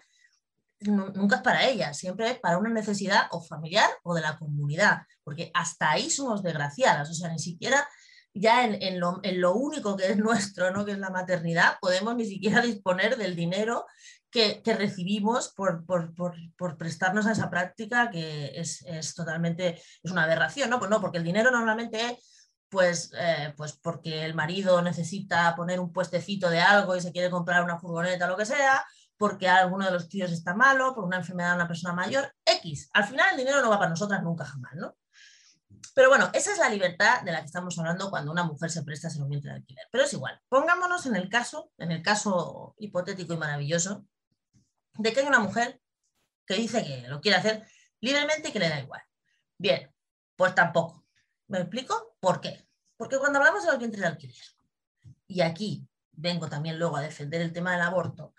[0.81, 5.03] nunca es para ellas, siempre es para una necesidad o familiar o de la comunidad,
[5.25, 7.89] porque hasta ahí somos desgraciadas, o sea, ni siquiera
[8.39, 10.85] ya en, lo, único que es nuestro, ¿no?
[10.85, 13.87] que es la maternidad, podemos ni siquiera disponer del dinero
[14.37, 15.87] que, recibimos por,
[16.77, 20.79] prestarnos a esa práctica que es, totalmente, es una aberración, ¿no?
[20.79, 22.19] Pues no, porque el dinero normalmente
[22.69, 27.31] pues, eh, pues porque el marido necesita poner un puestecito de algo y se quiere
[27.31, 28.85] comprar una furgoneta o lo que sea,
[29.17, 32.91] porque alguno de los tíos está malo, por una enfermedad de una persona mayor, X.
[32.93, 34.97] Al final el dinero no va para nosotras nunca jamás, ¿no?
[35.95, 38.83] Pero bueno, esa es la libertad de la que estamos hablando cuando una mujer se
[38.83, 39.87] presta a ser un de alquiler.
[39.91, 40.39] Pero es igual.
[40.51, 44.05] Pongámonos en el caso, en el caso hipotético y maravilloso,
[44.99, 45.81] de que hay una mujer
[46.47, 47.67] que dice que lo quiere hacer
[48.01, 49.03] libremente y que le da igual.
[49.59, 49.93] Bien,
[50.37, 51.07] pues tampoco.
[51.49, 52.17] ¿Me explico?
[52.21, 52.67] ¿Por qué?
[52.97, 54.37] Porque cuando hablamos de los vientres de alquiler,
[55.29, 58.35] y aquí vengo también luego a defender el tema del aborto,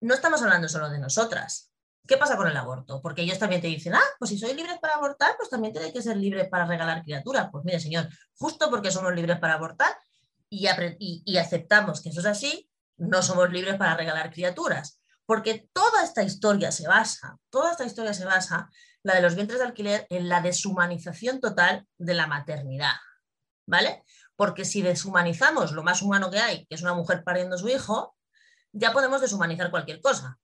[0.00, 1.70] no estamos hablando solo de nosotras,
[2.10, 3.00] ¿Qué pasa con el aborto?
[3.00, 5.92] Porque ellos también te dicen, ah, pues si soy libre para abortar, pues también tiene
[5.92, 7.48] que ser libre para regalar criaturas.
[7.52, 9.96] Pues mire, señor, justo porque somos libres para abortar
[10.48, 10.66] y,
[11.24, 14.99] y, aceptamos que eso es así, no somos libres para regalar criaturas.
[15.30, 18.68] Porque toda esta historia se basa, toda esta historia se basa,
[19.04, 22.94] la de los vientres de alquiler, en la deshumanización total de la maternidad.
[23.64, 24.02] ¿Vale?
[24.34, 27.68] Porque si deshumanizamos lo más humano que hay, que es una mujer pariendo a su
[27.68, 28.16] hijo,
[28.72, 30.36] ya podemos deshumanizar cualquier cosa.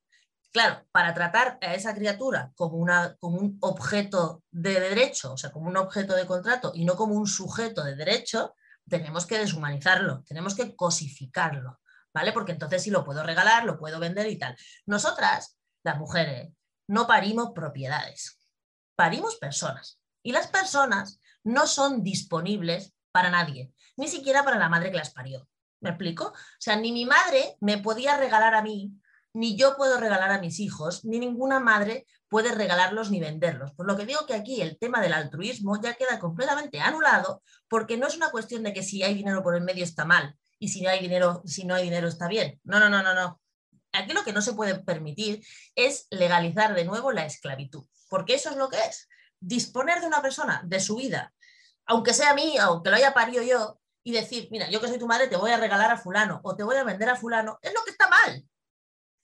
[0.53, 2.87] Claro, para tratar a esa criatura como,
[3.19, 7.15] como un objeto de derecho, o sea, como un objeto de contrato y no como
[7.15, 8.55] un sujeto de derecho,
[8.87, 11.77] tenemos que deshumanizarlo, tenemos que cosificarlo,
[12.13, 12.31] ¿vale?
[12.33, 14.55] Porque entonces sí lo puedo regalar, lo puedo vender y tal.
[14.85, 16.51] Nosotras, las mujeres,
[16.87, 18.39] no parimos propiedades,
[18.95, 19.99] parimos personas.
[20.23, 25.11] Y las personas no son disponibles para nadie, ni siquiera para la madre que las
[25.11, 25.47] parió.
[25.79, 26.25] ¿Me explico?
[26.25, 28.91] O sea, ni mi madre me podía regalar a mí
[29.37, 33.71] ni yo puedo regalar a mis hijos, ni ninguna madre puede regalarlos ni venderlos.
[33.73, 37.97] Por lo que digo que aquí el tema del altruismo ya queda completamente anulado, porque
[37.97, 40.69] no es una cuestión de que si hay dinero por el medio está mal y
[40.69, 42.59] si no hay dinero, si no hay dinero está bien.
[42.63, 43.41] No, no, no, no, no.
[43.91, 48.49] Aquí lo que no se puede permitir es legalizar de nuevo la esclavitud, porque eso
[48.49, 49.07] es lo que es.
[49.39, 51.33] Disponer de una persona, de su vida,
[51.85, 55.07] aunque sea mía, aunque lo haya parido yo, y decir, mira, yo que soy tu
[55.07, 57.73] madre, te voy a regalar a fulano o te voy a vender a fulano, es
[57.73, 58.45] lo que está mal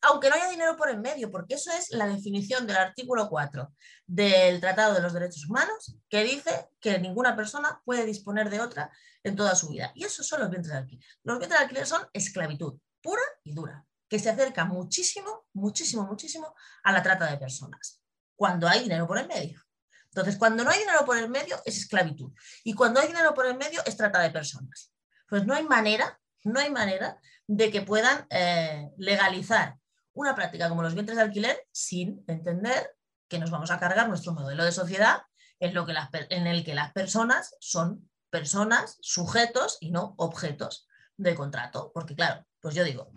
[0.04, 3.74] aunque no haya dinero por en medio, porque eso es la definición del artículo 4
[4.06, 8.92] del Tratado de los Derechos Humanos, que dice que ninguna persona puede disponer de otra
[9.24, 9.92] en toda su vida.
[9.96, 11.06] Y eso son los vientres de alquiler.
[11.24, 16.54] Los vientres de alquiler son esclavitud pura y dura, que se acerca muchísimo, muchísimo, muchísimo
[16.84, 18.02] a la trata de personas,
[18.36, 19.62] cuando hay dinero por en medio.
[20.06, 22.32] Entonces, cuando no hay dinero por el medio es esclavitud.
[22.64, 24.92] Y cuando hay dinero por el medio es trata de personas.
[25.28, 29.78] Pues no hay manera, no hay manera de que puedan eh, legalizar
[30.14, 32.96] una práctica como los vientres de alquiler sin entender
[33.28, 35.24] que nos vamos a cargar nuestro modelo de sociedad
[35.60, 35.94] en, lo que
[36.30, 41.92] en el que las personas son personas, sujetos y no objetos de contrato.
[41.94, 43.12] Porque claro, pues yo digo,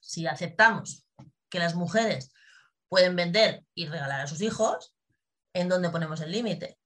[0.00, 1.06] si aceptamos
[1.48, 2.32] que las mujeres
[2.88, 4.94] pueden vender y regalar a sus hijos,
[5.52, 6.78] ¿en dónde ponemos el límite?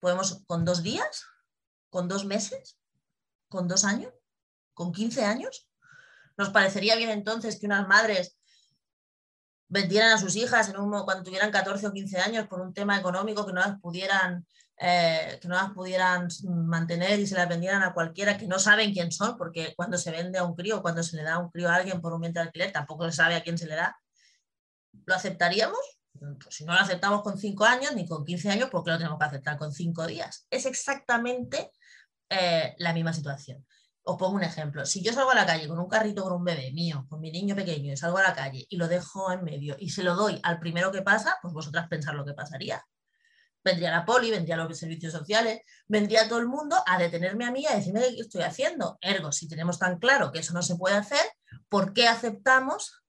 [0.00, 1.24] ¿Podemos con dos días?
[1.90, 2.78] ¿Con dos meses?
[3.48, 4.12] ¿Con dos años?
[4.74, 5.67] ¿Con 15 años?
[6.38, 8.38] ¿Nos parecería bien entonces que unas madres
[9.68, 12.96] vendieran a sus hijas en un, cuando tuvieran 14 o 15 años por un tema
[12.96, 14.46] económico que no las pudieran
[14.80, 18.92] eh, que no las pudieran mantener y se las vendieran a cualquiera que no saben
[18.92, 21.50] quién son, porque cuando se vende a un crío, cuando se le da a un
[21.50, 23.74] crío a alguien por un vientre de alquiler, tampoco se sabe a quién se le
[23.74, 23.98] da.
[25.04, 25.80] ¿Lo aceptaríamos?
[26.12, 28.98] Pues si no lo aceptamos con 5 años ni con 15 años, ¿por qué lo
[28.98, 30.46] tenemos que aceptar con 5 días?
[30.48, 31.72] Es exactamente
[32.30, 33.66] eh, la misma situación.
[34.10, 34.86] Os pongo un ejemplo.
[34.86, 37.30] Si yo salgo a la calle con un carrito con un bebé mío, con mi
[37.30, 40.14] niño pequeño, y salgo a la calle y lo dejo en medio y se lo
[40.14, 42.82] doy al primero que pasa, pues vosotras pensar lo que pasaría.
[43.62, 47.66] Vendría la poli, vendría los servicios sociales, vendría todo el mundo a detenerme a mí
[47.66, 48.96] a decirme qué estoy haciendo.
[49.02, 51.26] Ergo, si tenemos tan claro que eso no se puede hacer,
[51.68, 53.02] ¿por qué aceptamos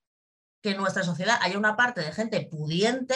[0.62, 3.16] que en nuestra sociedad haya una parte de gente pudiente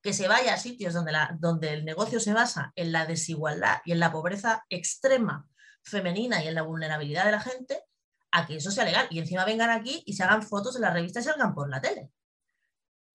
[0.00, 3.82] que se vaya a sitios donde, la, donde el negocio se basa en la desigualdad
[3.84, 5.46] y en la pobreza extrema
[5.82, 7.84] femenina y en la vulnerabilidad de la gente,
[8.32, 9.06] a que eso sea legal.
[9.10, 11.80] Y encima vengan aquí y se hagan fotos en las revistas y salgan por la
[11.80, 12.10] tele.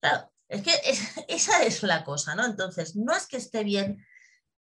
[0.00, 0.72] Claro, es que
[1.28, 2.44] esa es la cosa, ¿no?
[2.44, 4.04] Entonces, no es que esté bien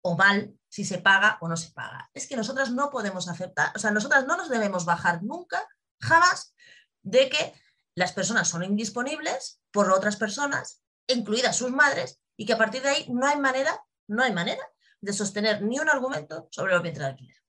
[0.01, 2.09] o mal si se paga o no se paga.
[2.13, 5.67] Es que nosotras no podemos aceptar, o sea, nosotras no nos debemos bajar nunca,
[5.99, 6.53] jamás,
[7.01, 7.53] de que
[7.95, 12.89] las personas son indisponibles por otras personas, incluidas sus madres, y que a partir de
[12.89, 14.61] ahí no hay manera, no hay manera
[15.01, 17.44] de sostener ni un argumento sobre los vientres de alquiler.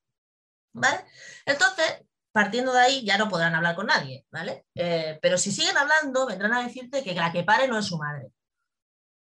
[1.44, 4.66] Entonces, partiendo de ahí, ya no podrán hablar con nadie, ¿vale?
[4.74, 7.96] Eh, pero si siguen hablando, vendrán a decirte que la que pare no es su
[7.96, 8.30] madre.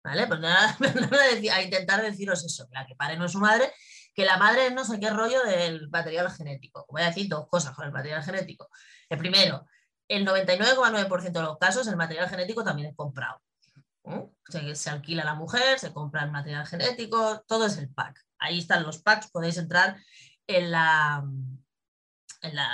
[0.04, 0.26] ¿Vale?
[0.26, 0.40] Pues
[1.52, 3.72] a intentar deciros eso, que la que pare no es su madre,
[4.14, 6.86] que la madre no sé qué rollo del material genético.
[6.88, 8.68] Voy a decir dos cosas con el material genético.
[9.08, 9.66] El primero,
[10.08, 13.40] el 99,9% de los casos el material genético también es comprado.
[14.48, 18.18] Se, se, alquila la mujer, se compra el material genético, todo es el pack.
[18.38, 19.96] Ahí están los packs, podéis entrar
[20.48, 21.22] en, la,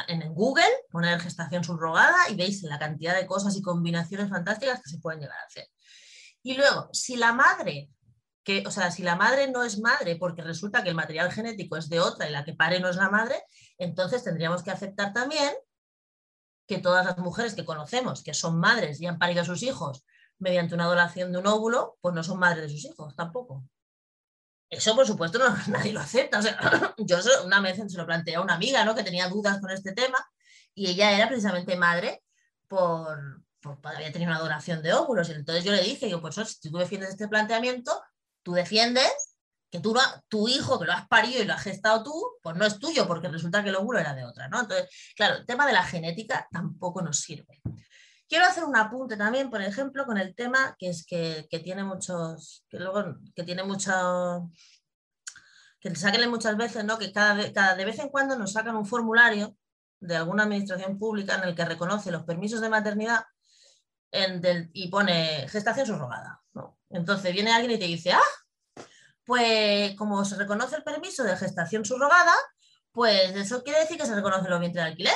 [0.08, 4.90] en, Google, poner gestación subrogada y veis la cantidad de cosas y combinaciones fantásticas que
[4.90, 5.66] se pueden llegar a hacer.
[6.42, 7.90] Y luego, si la madre,
[8.44, 11.76] que, o sea, si la madre no es madre porque resulta que el material genético
[11.76, 13.42] es de otra y la que pare no es la madre,
[13.76, 15.52] entonces tendríamos que aceptar también
[16.66, 20.04] que todas las mujeres que conocemos, que son madres y han parido a sus hijos
[20.38, 23.64] mediante una donación de un óvulo, pues no son madres de sus hijos tampoco.
[24.74, 26.40] Eso, por supuesto, no, nadie lo acepta.
[26.98, 28.94] Yo una vez se lo planteé a una amiga ¿no?
[28.94, 30.18] que tenía dudas con este tema
[30.74, 32.22] y ella era precisamente madre
[32.66, 35.28] por, por había tenido una donación de óvulos.
[35.28, 38.02] Y entonces yo le dije, yo, pues si tú defiendes este planteamiento,
[38.42, 39.12] tú defiendes
[39.70, 39.96] que tú,
[40.28, 43.06] tu hijo que lo has parido y lo has gestado tú, pues no es tuyo,
[43.08, 44.60] porque resulta que el óvulo era de otra, ¿no?
[44.60, 47.60] Entonces, claro, el tema de la genética tampoco nos sirve.
[48.28, 52.64] Quiero hacer un apunte también, por ejemplo, con el tema que es que, tiene muchos,
[52.68, 54.50] que luego, que tiene mucho,
[55.78, 56.98] que saquen muchas veces, ¿no?
[56.98, 59.56] Que cada, de vez en cuando nos sacan un formulario
[60.00, 63.24] de alguna administración pública en el que reconoce los permisos de maternidad
[64.72, 66.42] y pone gestación subrogada.
[66.52, 66.78] ¿no?
[66.90, 68.84] Entonces viene alguien y te dice, ah,
[69.24, 72.32] pues como se reconoce el permiso de gestación subrogada,
[72.92, 75.14] pues eso quiere decir que se reconoce los vientres de alquiler.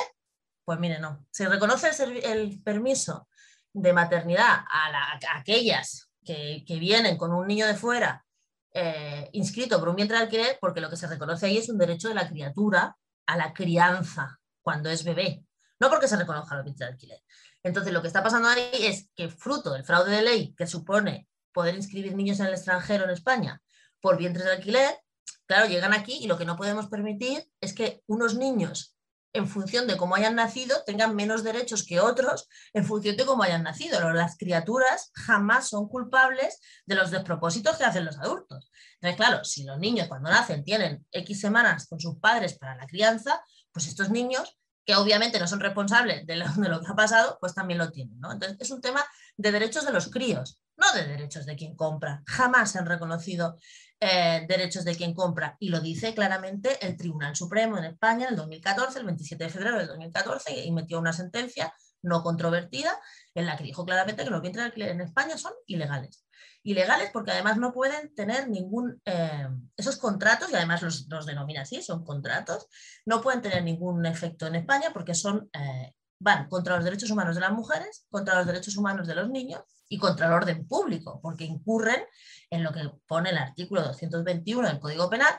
[0.69, 1.25] Pues mire, no.
[1.31, 1.89] Se reconoce
[2.25, 3.27] el, permiso
[3.73, 8.23] de maternidad a, aquellas que, vienen con un niño de fuera
[8.71, 11.79] eh, inscrito por un vientre de alquiler, porque lo que se reconoce ahí es un
[11.79, 15.43] derecho de la criatura a la crianza cuando es bebé,
[15.79, 17.19] no porque se reconozca los vientres de alquiler.
[17.63, 21.27] Entonces, lo que está pasando ahí es que fruto del fraude de ley que supone
[21.51, 23.59] poder inscribir niños en el extranjero en España
[24.01, 24.99] por vientres de alquiler,
[25.47, 28.98] claro, llegan aquí y lo que no podemos permitir es que unos niños,
[29.33, 33.43] en función de cómo hayan nacido, tengan menos derechos que otros en función de cómo
[33.43, 34.11] hayan nacido.
[34.11, 38.71] Las criaturas jamás son culpables de los despropósitos que hacen los adultos.
[38.95, 42.87] Entonces, claro, si los niños cuando nacen tienen X semanas con sus padres para la
[42.87, 46.45] crianza, pues estos niños que obviamente no son responsables de lo,
[46.81, 48.15] que ha pasado, pues también lo tienen.
[48.15, 49.05] Entonces, es un tema
[49.37, 52.23] de derechos de los críos, no de derechos de quien compra.
[52.25, 53.57] Jamás se han reconocido
[54.01, 55.57] eh, derechos de quien compra.
[55.59, 59.49] Y lo dice claramente el Tribunal Supremo en España en el 2014, el 27 de
[59.49, 62.97] febrero del 2014, y metió una sentencia no controvertida
[63.35, 66.25] en la que dijo claramente que los bienes de alquiler en España son ilegales.
[66.63, 71.81] Ilegales porque además no pueden tener ningún, eh, esos contratos, y además los, denomina así,
[71.81, 72.67] son contratos,
[73.05, 77.35] no pueden tener ningún efecto en España porque son, eh, van contra los derechos humanos
[77.35, 81.19] de las mujeres, contra los derechos humanos de los niños y contra el orden público,
[81.21, 82.03] porque incurren
[82.49, 85.33] en lo que pone el artículo 221 del Código Penal,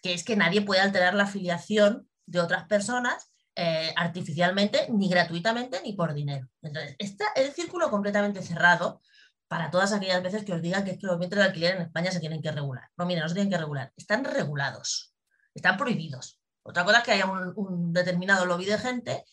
[0.00, 5.80] que es que nadie puede alterar la afiliación de otras personas eh, artificialmente, ni gratuitamente,
[5.82, 6.48] ni por dinero.
[6.62, 9.02] Entonces, está el círculo completamente cerrado
[9.46, 11.82] para todas aquellas veces que os digan que, es que los vientres de alquiler en
[11.82, 12.88] España se tienen que regular.
[12.96, 15.14] No, mira, no se tienen que regular, están regulados,
[15.54, 16.40] están prohibidos.
[16.62, 19.24] Otra cosa es que haya un, un determinado lobby de gente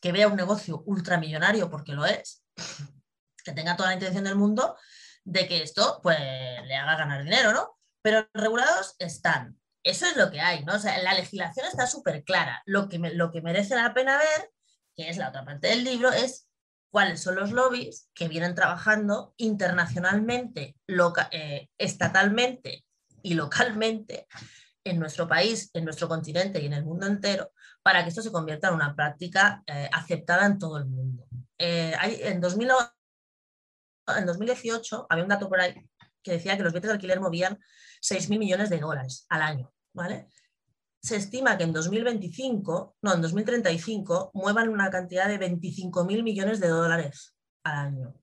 [0.00, 2.42] que vea un negocio ultramillonario, porque lo es,
[3.44, 4.76] que tenga toda la intención del mundo
[5.26, 7.76] de que esto pues le haga ganar dinero, ¿no?
[8.00, 9.58] Pero regulados están.
[9.82, 10.76] Eso es lo que hay, ¿no?
[10.76, 12.62] O sea, la legislación está súper clara.
[12.64, 14.50] Lo que, lo que merece la pena ver,
[14.96, 16.48] que es la otra parte del libro, es
[16.90, 20.76] cuáles son los lobbies que vienen trabajando internacionalmente,
[21.32, 22.84] eh, estatalmente
[23.22, 24.26] y localmente
[24.84, 28.32] en nuestro país, en nuestro continente y en el mundo entero, para que esto se
[28.32, 31.26] convierta en una práctica eh, aceptada en todo el mundo.
[31.58, 32.40] Eh, en,
[34.26, 35.74] 2018 había un dato por ahí
[36.22, 37.58] que decía que los bienes de alquiler movían
[38.00, 39.72] 6.000 millones de dólares al año.
[39.92, 40.28] ¿vale?
[41.00, 46.68] Se estima que en 2025, no, en 2035, muevan una cantidad de 25.000 millones de
[46.68, 48.14] dólares al año.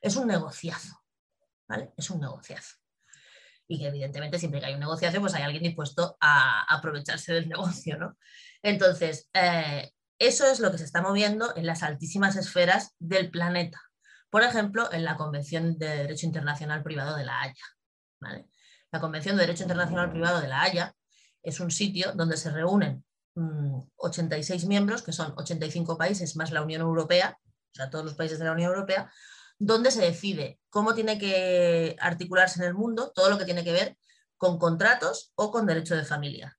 [0.00, 1.00] Es un negociazo.
[1.68, 1.92] ¿vale?
[1.96, 2.76] Es un negociazo
[3.68, 7.48] y que evidentemente siempre que hay un negociación pues hay alguien dispuesto a aprovecharse del
[7.48, 8.16] negocio, ¿no?
[8.62, 13.80] Entonces, eh, eso es lo que se está moviendo en las altísimas esferas del planeta.
[14.36, 18.44] Por ejemplo, en la Convención de Derecho Internacional Privado de la Haya.
[18.92, 20.94] La Convención de Derecho Internacional Privado de la Haya
[21.42, 23.02] es un sitio donde se reúnen
[23.96, 28.12] 86 mm, miembros, que son 85 países más la Unión Europea, o sea, todos los
[28.12, 29.10] países de la Unión Europea,
[29.58, 33.72] donde se decide cómo tiene que articularse en el mundo todo lo que tiene que
[33.72, 33.96] ver
[34.36, 36.58] con contratos o con derecho de familia,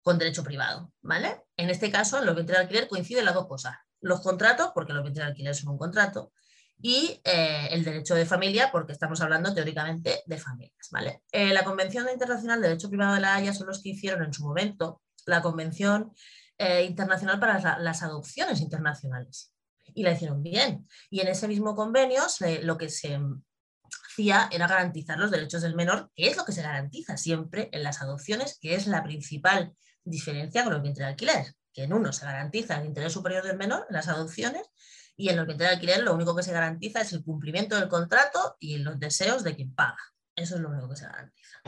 [0.00, 1.44] con derecho privado, ¿vale?
[1.58, 3.76] En este caso, en los bienes de alquiler coinciden las dos cosas.
[4.00, 6.32] Los contratos, porque los bienes de alquiler son un contrato,
[6.80, 11.22] y eh, el derecho de familia, porque estamos hablando teóricamente de familias, ¿vale?
[11.32, 14.32] Eh, la Convención Internacional de Derecho Privado de la Haya son los que hicieron en
[14.32, 16.12] su momento la Convención
[16.58, 19.52] eh, Internacional para las Adopciones Internacionales
[19.94, 20.86] y la hicieron bien.
[21.10, 22.22] Y en ese mismo convenio
[22.62, 23.18] lo que se
[24.08, 27.82] hacía era garantizar los derechos del menor, que es lo que se garantiza siempre en
[27.82, 32.12] las adopciones, que es la principal diferencia con los bienes de alquiler, que en uno
[32.12, 34.70] se garantiza el interés superior del menor en las adopciones
[35.16, 37.88] y en los bienes de alquiler lo único que se garantiza es el cumplimiento del
[37.88, 39.98] contrato y los deseos de quien paga.
[40.34, 41.58] Eso es lo único que se garantiza.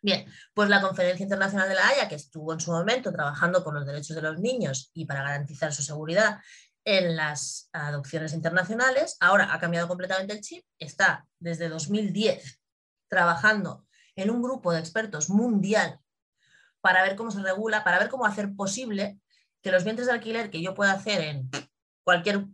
[0.00, 3.74] Bien, pues la Conferencia Internacional de la Haya, que estuvo en su momento trabajando por
[3.74, 6.40] los derechos de los niños y para garantizar su seguridad
[6.84, 9.16] en las adopciones internacionales.
[9.20, 10.64] Ahora ha cambiado completamente el chip.
[10.78, 12.60] Está desde 2010
[13.08, 13.86] trabajando
[14.16, 16.00] en un grupo de expertos mundial
[16.80, 19.18] para ver cómo se regula, para ver cómo hacer posible
[19.62, 21.50] que los vientres de alquiler que yo pueda hacer en
[22.04, 22.46] cualquier,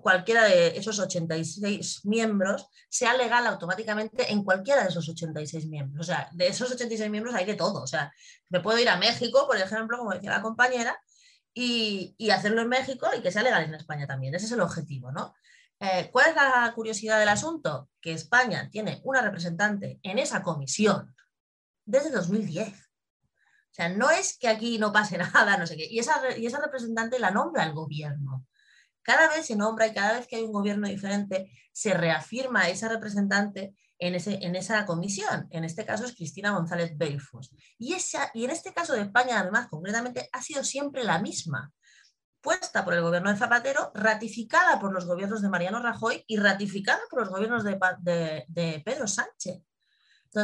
[0.00, 6.08] cualquiera de esos 86 miembros sea legal automáticamente en cualquiera de esos 86 miembros.
[6.08, 7.82] O sea, de esos 86 miembros hay de todo.
[7.82, 8.12] O sea,
[8.48, 10.98] me puedo ir a México, por ejemplo, como decía la compañera,
[11.54, 14.34] y, hacerlo en México y que sea legal en España también.
[14.34, 15.34] Ese es el objetivo, ¿no?
[15.80, 17.88] Eh, ¿Cuál es la curiosidad del asunto?
[18.00, 21.14] Que España tiene una representante en esa comisión
[21.84, 22.68] desde 2010.
[22.68, 25.86] O sea, no es que aquí no pase nada, no sé qué.
[25.90, 28.45] Y esa, y esa representante la nombra el gobierno.
[29.06, 32.88] Cada vez se nombra y cada vez que hay un gobierno diferente, se reafirma esa
[32.88, 35.46] representante en, ese, en esa comisión.
[35.50, 37.54] En este caso es Cristina González Belfos.
[37.78, 41.72] Y, esa, y en este caso de España, además, concretamente, ha sido siempre la misma
[42.40, 47.00] puesta por el gobierno de Zapatero, ratificada por los gobiernos de Mariano Rajoy y ratificada
[47.08, 47.78] por los gobiernos de,
[48.48, 49.62] de, Pedro Sánchez.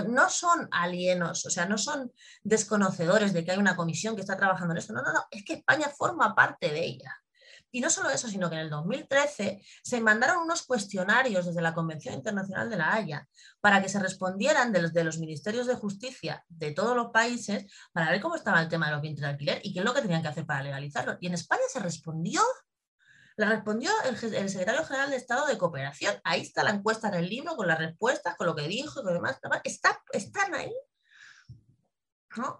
[0.08, 4.36] no son alienos, o sea, no son desconocedores de que hay una comisión que está
[4.36, 4.92] trabajando en esto.
[4.92, 7.21] No, no, no, es que España forma parte de ella.
[7.72, 11.72] Y no solo eso, sino que en el 2013 se mandaron unos cuestionarios desde la
[11.72, 13.26] Convención Internacional de la Haya
[13.60, 18.20] para que se respondieran de los, ministerios de justicia de todos los países para ver
[18.20, 20.20] cómo estaba el tema de los bienes de alquiler y qué es lo que tenían
[20.20, 21.16] que hacer para legalizarlo.
[21.18, 22.42] Y en España se respondió
[23.36, 26.14] la respondió el, secretario general de Estado de Cooperación.
[26.22, 29.04] Ahí está la encuesta en el libro con las respuestas, con lo que dijo y
[29.04, 29.40] con demás.
[29.64, 30.74] Está, están ahí.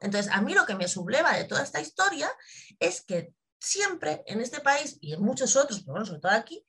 [0.00, 2.30] Entonces, a mí lo que me subleva de toda esta historia
[2.78, 6.66] es que siempre en este país y en muchos otros, pero bueno, sobre todo aquí,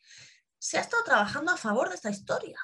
[0.60, 2.60] se ha estado trabajando a favor de esta historia.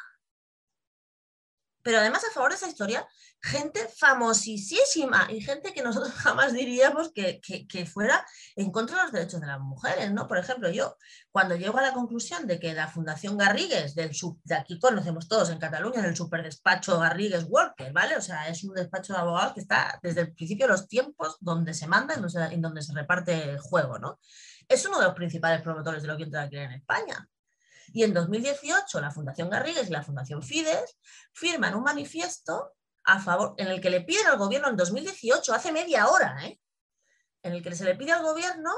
[1.81, 3.07] Pero además a favor de esta historia,
[3.41, 7.39] gente famosísima y gente que nosotros jamás diríamos que,
[7.85, 8.25] fuera
[8.55, 10.27] en contra de los derechos de las mujeres, ¿no?
[10.27, 10.95] Por ejemplo, yo
[11.31, 14.11] cuando llego a la conclusión de que la Fundación Garrigues, del
[14.43, 18.17] de aquí conocemos todos en Cataluña, del superdespacho Garrigues Worker, ¿vale?
[18.17, 21.37] O sea, es un despacho de abogados que está desde el principio de los tiempos
[21.39, 22.15] donde se manda
[22.51, 24.19] y donde se reparte el juego, ¿no?
[24.67, 27.27] Es uno de los principales promotores de lo que entra aquí en España.
[27.93, 30.97] Y en 2018 la Fundación Garrigues y la Fundación Fides
[31.33, 32.73] firman un manifiesto
[33.03, 36.59] a favor, en el que le piden al gobierno en 2018, hace media hora, ¿eh?
[37.43, 38.71] en el que se le pide al gobierno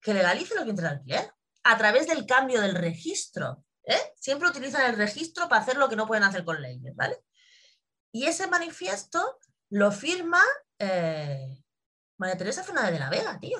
[0.00, 1.32] que legalice los bienes de alquiler
[1.64, 3.64] a través del cambio del registro.
[3.84, 4.12] ¿eh?
[4.16, 7.18] Siempre utilizan el registro para hacer lo que no pueden hacer con leyes, ¿vale?
[8.12, 9.38] Y ese manifiesto
[9.70, 10.42] lo firma
[10.78, 11.62] eh,
[12.18, 13.58] María Teresa Fernández de la Vega, tío.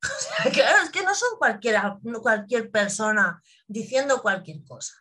[0.52, 4.94] Claro, es que no son cualquiera, cualquier persona diciendo cualquier cosa.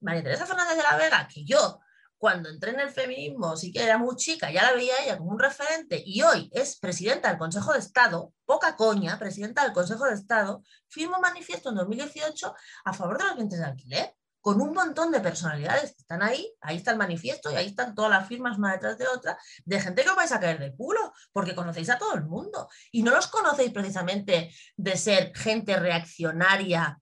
[0.00, 1.80] María Teresa Fernández de la Vega, que yo
[2.22, 5.32] cuando entré en el feminismo, sí que era muy chica, ya la veía ella como
[5.32, 10.04] un referente y hoy es presidenta del Consejo de Estado, poca coña, presidenta del Consejo
[10.04, 12.54] de Estado, firmo un manifiesto en 2018
[12.84, 16.48] a favor de los vientres de alquiler, con un montón de personalidades que están ahí,
[16.60, 19.80] ahí está el manifiesto y ahí están todas las firmas una detrás de otra, de
[19.80, 23.02] gente que os vais a caer de culo, porque conocéis a todo el mundo y
[23.02, 27.00] no los conocéis precisamente de ser gente reaccionaria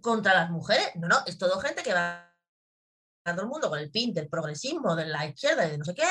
[0.00, 2.35] contra las mujeres, no, no, es todo gente que va
[3.30, 6.08] el mundo con el pin del progresismo, de la izquierda y de no sé qué,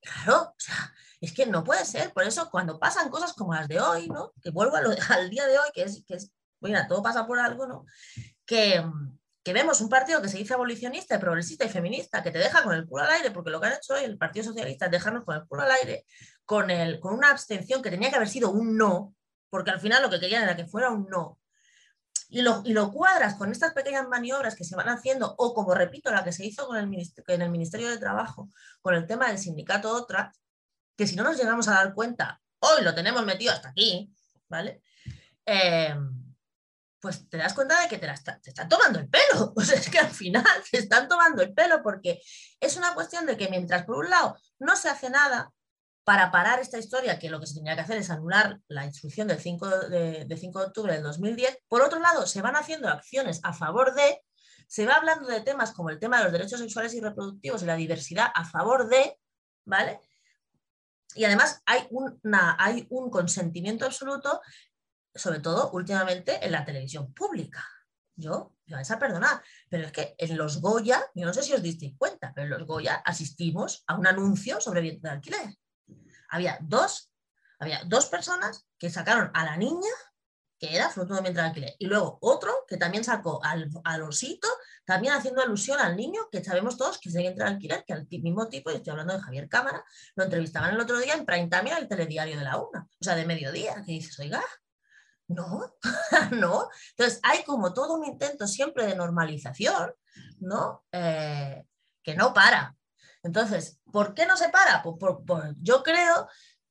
[0.00, 2.12] claro, o sea, es que no puede ser.
[2.12, 4.32] Por eso cuando pasan cosas como las de hoy, ¿no?
[4.42, 4.76] Que vuelvo
[5.10, 7.84] al día de hoy, que es, que es, mira, todo pasa por algo, ¿no?
[8.44, 8.84] Que,
[9.42, 12.74] que vemos un partido que se dice abolicionista, progresista y feminista, que te deja con
[12.74, 15.24] el culo al aire, porque lo que han hecho hoy el Partido Socialista es dejarnos
[15.24, 16.04] con el culo al aire,
[16.44, 19.14] con, el, con una abstención que tenía que haber sido un no,
[19.48, 21.38] porque al final lo que querían era que fuera un no,
[22.28, 26.24] y lo, cuadras con estas pequeñas maniobras que se van haciendo, o como repito, la
[26.24, 28.50] que se hizo con el en el Ministerio de Trabajo,
[28.80, 30.32] con el tema del sindicato otra,
[30.96, 34.12] que si no nos llegamos a dar cuenta, hoy lo tenemos metido hasta aquí,
[34.48, 34.82] ¿vale?
[35.44, 36.34] Em,
[37.00, 39.52] pues te das cuenta de que te, está, te están tomando el pelo.
[39.56, 42.20] O sea, es que al final te están tomando el pelo porque
[42.58, 45.52] es una cuestión de que mientras por un lado no se hace nada,
[46.06, 49.26] para parar esta historia, que lo que se tenía que hacer es anular la instrucción
[49.26, 51.64] del 5 de, 5 de octubre del 2010.
[51.66, 54.22] Por otro lado, se van haciendo acciones a favor de,
[54.68, 57.66] se va hablando de temas como el tema de los derechos sexuales y reproductivos y
[57.66, 59.18] la diversidad a favor de,
[59.64, 59.98] ¿vale?
[61.16, 64.40] Y además hay, una, hay un consentimiento absoluto,
[65.12, 67.66] sobre todo últimamente en la televisión pública.
[68.14, 71.52] Yo, me vais a perdonar, pero es que en los Goya, yo no sé si
[71.52, 75.56] os disteis cuenta, pero en los Goya asistimos a un anuncio sobre vientre de alquiler
[76.28, 77.10] había dos,
[77.58, 79.90] había dos personas que sacaron a la niña,
[80.58, 83.70] que era fruto de mientras alquiler, y luego otro que también sacó al,
[84.02, 84.48] osito,
[84.86, 88.06] también haciendo alusión al niño, que sabemos todos que es de vientre alquiler, que al
[88.08, 91.48] mismo tipo, y estoy hablando de Javier Cámara, lo entrevistaban el otro día en prime
[91.48, 94.42] time el telediario de la una, o sea, de mediodía, que dices, oiga,
[95.28, 95.74] no,
[96.32, 96.68] no.
[96.90, 99.92] Entonces hay como todo un intento siempre de normalización,
[100.40, 100.84] ¿no?
[100.92, 101.64] Eh,
[102.02, 102.76] que no para.
[103.26, 104.82] Entonces, ¿por qué no se para?
[104.82, 106.28] Pues yo creo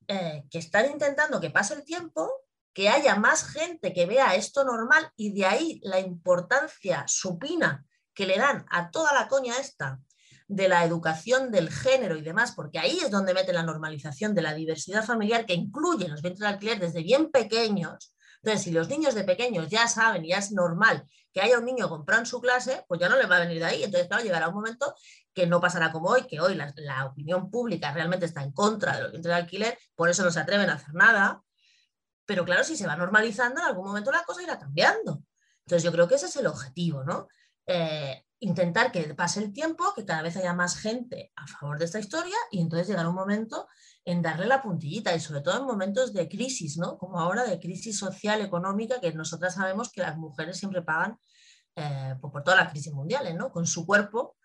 [0.08, 2.32] eh, que están intentando que pase el tiempo,
[2.74, 8.26] que haya más gente que vea esto normal y de ahí la importancia supina que
[8.26, 10.00] le dan a toda la coña esta
[10.48, 14.42] de la educación del género y demás, porque ahí es donde mete la normalización de
[14.42, 18.16] la diversidad familiar que incluye los vientres de alquiler desde bien pequeños.
[18.44, 21.04] Entonces, si los niños de pequeños ya saben, ya es normal
[21.34, 23.60] que haya un niño comprando en su clase, pues ya no le va a venir
[23.60, 23.84] de ahí.
[23.84, 24.94] Entonces, claro, llegará un momento
[25.36, 29.04] que no pasará como hoy, que hoy la, opinión pública realmente está en contra de
[29.04, 31.44] los vientres de alquiler, por eso no se atreven a hacer nada.
[32.26, 35.22] Pero claro, si se va normalizando, en algún momento la cosa irá cambiando.
[35.66, 37.28] Entonces, yo creo que ese es el objetivo, ¿no?
[37.68, 41.86] Eh, intentar que pase el tiempo, que cada vez haya más gente a favor de
[41.86, 43.68] esta historia y entonces llegar un momento
[44.06, 46.98] en darle la puntillita y sobre todo en momentos de crisis, ¿no?
[46.98, 51.18] Como ahora de crisis social, económica, que nosotras sabemos que las mujeres siempre pagan
[51.76, 53.52] eh, por, todas las crisis mundiales, ¿no?
[53.52, 54.38] Con su cuerpo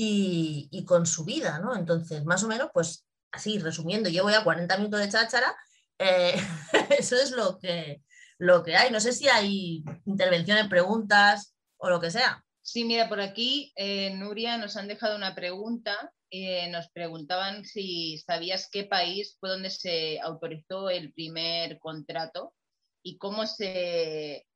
[0.00, 1.74] y, con su vida, ¿no?
[1.76, 5.56] Entonces, más o menos, pues así, resumiendo, llevo ya 40 minutos de cháchara,
[5.98, 6.34] eh,
[6.98, 8.02] eso es lo que,
[8.38, 8.90] lo que hay.
[8.90, 12.44] No sé si hay intervenciones, preguntas o lo que sea.
[12.62, 18.18] Sí, mira, por aquí, eh, Nuria, nos han dejado una pregunta eh, nos preguntaban si
[18.18, 22.54] sabías qué país fue donde se autorizó el primer contrato
[23.02, 24.46] y cómo se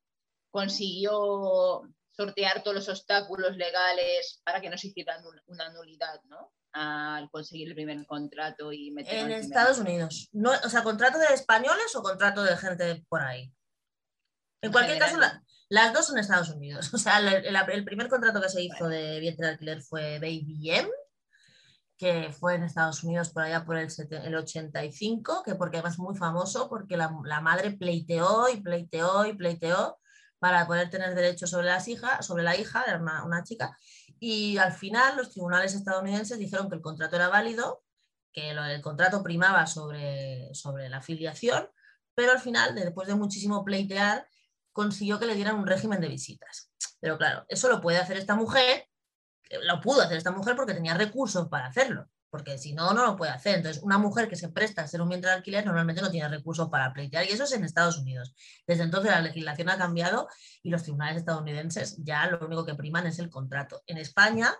[0.50, 1.82] consiguió
[2.12, 6.52] sortear todos los obstáculos legales para que no se hiciera una nulidad, ¿no?
[6.72, 10.28] Al conseguir el primer contrato y meter En Estados Unidos.
[10.32, 13.52] No, o sea, ¿contrato de españoles o contrato de gente por ahí?
[14.62, 15.18] En, cualquier caso,
[15.68, 16.90] las dos son Estados Unidos.
[16.94, 20.88] O sea, el, primer contrato que se hizo de vientre de alquiler fue Baby M
[22.02, 23.88] que fue en Estados Unidos por allá por el,
[24.24, 27.08] el 85, que porque además es muy famoso, porque la,
[27.40, 30.00] madre pleiteó y pleiteó y pleiteó
[30.42, 31.86] para poder tener derecho sobre, las
[32.20, 33.78] sobre la hija, era una, chica,
[34.18, 37.84] y al final los tribunales estadounidenses dijeron que el contrato era válido,
[38.32, 41.70] que el contrato primaba sobre, sobre la afiliación,
[42.16, 44.26] pero al final, después de muchísimo pleitear,
[44.72, 46.72] consiguió que le dieran un régimen de visitas.
[46.98, 48.88] Pero claro, eso lo puede hacer esta mujer
[49.64, 53.14] lo pudo hacer esta mujer porque tenía recursos para hacerlo, porque si no, no lo
[53.14, 53.56] puede hacer.
[53.56, 56.30] Entonces, una mujer que se presta a ser un vientre de alquiler normalmente no tiene
[56.30, 58.34] recursos para pleitear, y eso es en Estados Unidos.
[58.66, 60.28] Desde entonces la legislación ha cambiado
[60.62, 63.82] y los tribunales estadounidenses ya lo único que priman es el contrato.
[63.86, 64.50] En España,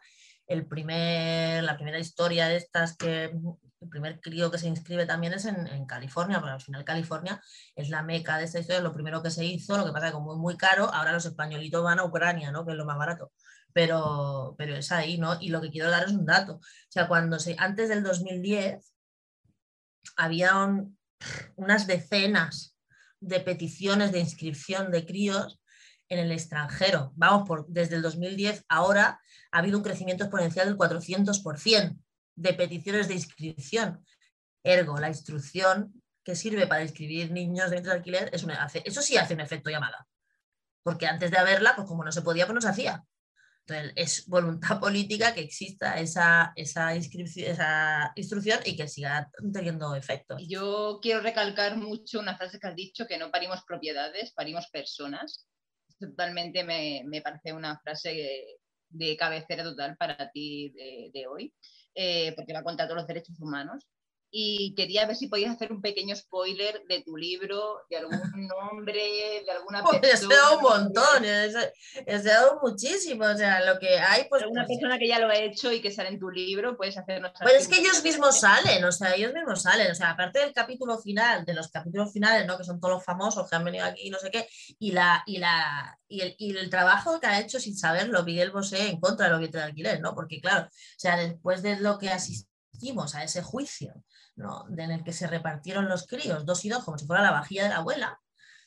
[0.47, 3.33] el primer, la primera historia de estas que,
[3.81, 7.41] el primer crío que se inscribe también es en, California, pero al final California
[7.75, 10.13] es la meca de esta historia, lo primero que se hizo, lo que pasa es
[10.13, 12.67] que como es muy caro, ahora los españolitos van a Ucrania, ¿no?
[12.67, 13.33] que es lo más barato,
[13.73, 15.39] pero, pero es ahí, ¿no?
[15.41, 18.93] Y lo que quiero dar es un dato, o sea, cuando se, antes del 2010
[20.17, 20.55] había
[21.57, 22.77] unas decenas
[23.21, 25.61] de peticiones de inscripción de críos
[26.09, 27.13] en el extranjero.
[27.15, 29.21] Vamos, por, desde el 2010 ahora
[29.51, 31.97] ha habido un crecimiento exponencial del 400%
[32.35, 34.05] de peticiones de inscripción.
[34.65, 38.45] Ergo, la instrucción que sirve para inscribir niños dentro de alquiler, es
[38.85, 40.07] eso sí hace un efecto llamada.
[40.83, 43.05] Porque antes de haberla, pues como no se podía, pues no se hacía.
[43.67, 50.37] Entonces, es voluntad política que exista esa, esa, esa instrucción y que siga teniendo efecto.
[50.47, 55.47] Yo quiero recalcar mucho una frase que has dicho, que no parimos propiedades, parimos personas.
[55.99, 58.59] Totalmente me, me parece una frase
[58.89, 60.73] de cabecera total para ti
[61.13, 61.55] de, hoy.
[61.95, 63.87] Eh, porque va contra todos los derechos humanos.
[64.35, 69.43] Y quería ver si podías hacer un pequeño spoiler de tu libro, de algún nombre,
[69.45, 70.01] de alguna persona.
[70.03, 73.27] He deseado un montón, he deseado muchísimo.
[73.27, 74.43] O sea, lo que hay, pues.
[74.43, 76.97] Alguna pues, persona que ya lo ha hecho y que sale en tu libro, puedes
[76.97, 77.33] hacernos.
[77.43, 79.91] Pues es que ellos mismos salen, o sea, ellos mismos salen.
[79.91, 82.57] O sea, aparte del capítulo final, de los capítulos finales, ¿no?
[82.57, 85.23] Que son todos los famosos que han venido aquí y no sé qué, y la,
[85.27, 88.99] y la, y el, y el, trabajo que ha hecho sin saberlo Miguel Bosé en
[88.99, 90.15] contra de los bienes de alquiler, ¿no?
[90.15, 92.09] Porque claro, o sea, después de lo que
[92.73, 94.03] asistimos a ese juicio
[94.37, 97.65] en el que se repartieron los críos, dos y dos, como si fuera la vajilla
[97.65, 98.21] de la abuela,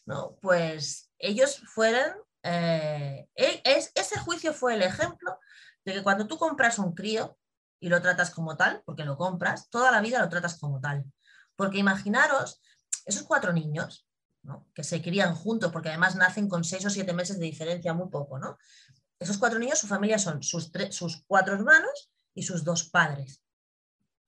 [0.06, 0.38] ¿no?
[0.42, 5.40] pues ellos fueron, eh, e, es, ese juicio fue el ejemplo
[5.84, 7.38] de que cuando tú compras un crío
[7.80, 11.04] y lo tratas como tal, porque lo compras, toda la vida lo tratas como tal.
[11.56, 12.62] Porque imaginaros
[13.06, 14.08] esos cuatro niños,
[14.76, 18.10] que se crían juntos, porque además nacen con seis o siete meses de diferencia, muy
[18.10, 18.58] poco, ¿no?
[19.20, 23.45] Esos cuatro niños, su familia son sus, sus cuatro hermanos y sus dos padres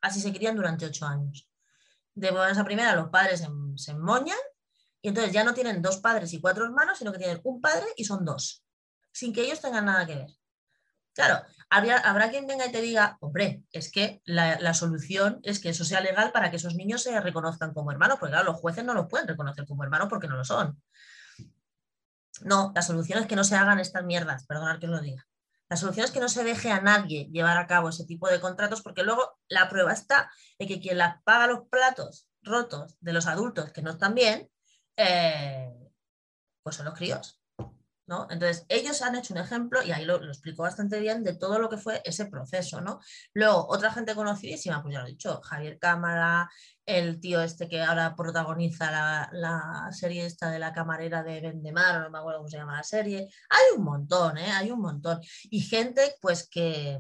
[0.02, 1.50] así se crían durante ocho años.
[2.14, 4.38] De buenas a primera, los padres se, moñan
[5.02, 7.86] y entonces ya no tienen dos padres y cuatro hermanos, sino que tienen un padre
[7.96, 8.64] y son dos,
[9.12, 10.30] sin que ellos tengan nada que ver.
[11.14, 15.84] Claro, habrá quien venga y te diga, hombre, es que la, solución es que eso
[15.84, 18.94] sea legal para que esos niños se reconozcan como hermanos, porque claro, los jueces no
[18.94, 20.82] los pueden reconocer como hermanos porque no lo son.
[22.42, 25.27] No, la solución es que no se hagan estas mierdas, perdonad que os lo diga.
[25.70, 28.40] La solución es que no se deje a nadie llevar a cabo ese tipo de
[28.40, 33.14] contratos porque luego la prueba está en que quien las paga los platos rotos de
[33.14, 34.50] los adultos que no están bien,
[34.96, 35.74] eh,
[36.64, 37.37] pues son los críos.
[38.08, 38.28] ¿No?
[38.30, 41.60] Entonces, ellos han hecho un ejemplo, y ahí lo, lo, explico bastante bien, de todo
[41.60, 42.82] lo que fue ese proceso.
[42.82, 43.00] ¿no?
[43.34, 46.50] Luego, otra gente conocidísima, pues ya lo he dicho, Javier Cámara,
[46.88, 52.10] el tío este que ahora protagoniza la, serie esta de la camarera de Vendemar, no
[52.10, 53.28] me acuerdo cómo se llama la serie.
[53.50, 54.52] Hay un montón, ¿eh?
[54.52, 55.20] hay un montón.
[55.44, 57.00] Y gente, pues que...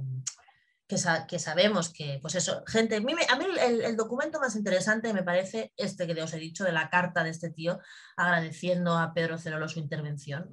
[0.89, 3.13] Que, sabemos que, pues eso, gente, a mí,
[3.59, 7.29] el, documento más interesante me parece este que os he dicho, de la carta de
[7.29, 7.77] este tío
[8.15, 10.49] agradeciendo a Pedro Cerolo su intervención.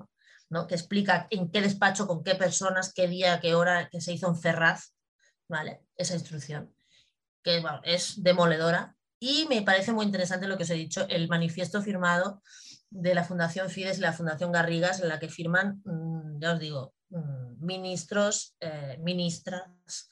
[0.69, 4.29] Que explica en qué despacho, con qué personas, qué día, qué hora, que se hizo
[4.29, 4.95] en Ferraz,
[5.49, 5.83] ¿vale?
[5.97, 6.75] Esa instrucción,
[7.43, 11.81] que es demoledora y me parece muy interesante lo que os he dicho, el manifiesto
[11.81, 12.43] firmado
[12.91, 16.61] de la Fundación Fides y la Fundación Garrigas, en la que firman, mm, ya os
[16.61, 20.11] digo, mm, ministros, eh, ministras,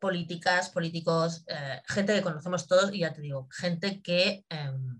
[0.00, 4.98] políticas, políticos, eh, gente que conocemos todos y ya te digo, gente que, em,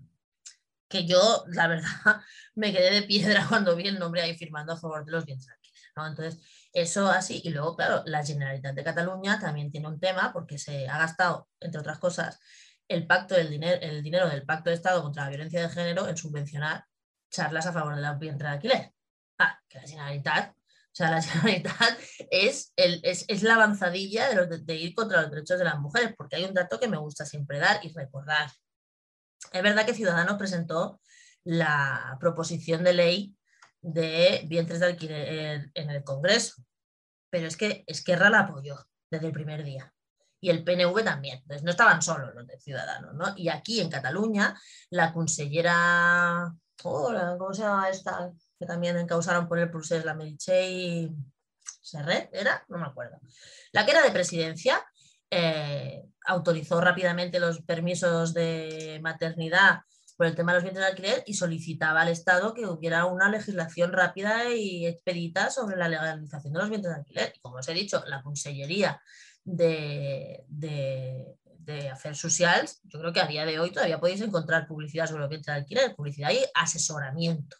[0.89, 1.87] que yo, la verdad,
[2.55, 5.47] me quedé de piedra cuando vi el nombre ahí firmando a favor de los bienes
[5.95, 6.07] ¿no?
[6.07, 6.41] Entonces,
[6.73, 7.41] eso así.
[7.43, 11.47] Y luego, claro, la Generalitat de Cataluña también tiene un tema porque se ha gastado,
[11.59, 12.39] entre otras cosas,
[12.87, 16.07] el, pacto del dinero, el dinero del Pacto de Estado contra la Violencia de Género
[16.07, 16.85] en subvencionar
[17.29, 18.93] charlas a favor de la vientre de alquiler.
[19.37, 20.55] Ah, que la Generalitat, o
[20.91, 21.99] sea, la Generalitat
[22.31, 26.45] es, el, es, la avanzadilla de, ir contra los derechos de las mujeres, porque hay
[26.45, 28.49] un dato que me gusta siempre dar y recordar.
[29.51, 30.99] Es verdad que Ciudadanos presentó
[31.43, 33.35] la proposición de ley
[33.81, 36.61] de vientres de alquiler en el Congreso,
[37.29, 38.77] pero es que Esquerra la apoyó
[39.09, 39.93] desde el primer día
[40.41, 41.39] y el PNV también.
[41.39, 43.13] Entonces no estaban solos los de Ciudadanos.
[43.13, 43.33] ¿no?
[43.35, 44.59] Y aquí en Cataluña,
[44.89, 48.31] la consellera, ¿cómo se llama esta?
[48.57, 51.15] Que también encausaron por el procés, la Meritxell
[51.81, 52.63] Serret, ¿era?
[52.67, 53.19] No me acuerdo.
[53.71, 54.83] La que era de presidencia
[55.31, 59.81] eh, autorizó rápidamente los permisos de maternidad
[60.19, 63.29] por el tema de los bienes de alquiler y solicitaba al Estado que hubiera una
[63.29, 67.31] legislación rápida y expedita sobre la legalización de los bienes de alquiler.
[67.33, 69.01] Y como os he dicho, la Consellería
[69.45, 75.07] de, de, hacer socials, yo creo que a día de hoy todavía podéis encontrar publicidad
[75.07, 77.55] sobre los bienes de alquiler, publicidad y asesoramiento.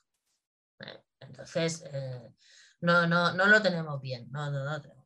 [0.79, 1.01] ¿eh?
[1.21, 2.33] Entonces, eh,
[2.81, 4.98] no, no, no, lo tenemos bien, no, no, lo tenemos.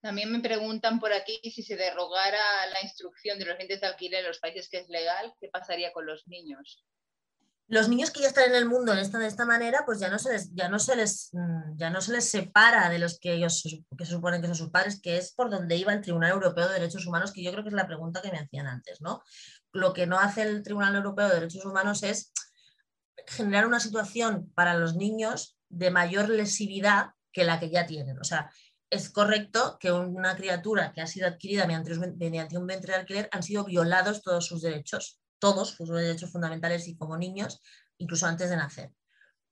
[0.00, 4.20] También me preguntan por aquí si se derogara la instrucción de los vientres de alquiler
[4.20, 6.84] en los países que es legal, ¿qué pasaría con los niños?
[7.68, 10.32] Los niños que ya están en el mundo de esta manera, pues ya no se
[10.32, 13.62] les, ya no se les, mm, ya no se les separa de los que ellos
[13.96, 16.66] que se suponen que son sus padres, que es por donde iba el Tribunal Europeo
[16.66, 19.22] de Derechos Humanos, que yo creo que es la pregunta que me hacían antes, ¿no?
[19.72, 22.32] Lo que no hace el Tribunal Europeo de Derechos Humanos es
[23.26, 28.18] generar una situación para los niños de mayor lesividad que la que ya tienen.
[28.18, 28.50] O sea,
[28.90, 33.42] es correcto que una criatura que ha sido adquirida mediante un vientre de alquiler han
[33.42, 37.62] sido violados todos sus derechos, todos sus derechos fundamentales y como niños,
[37.98, 38.92] incluso antes de nacer.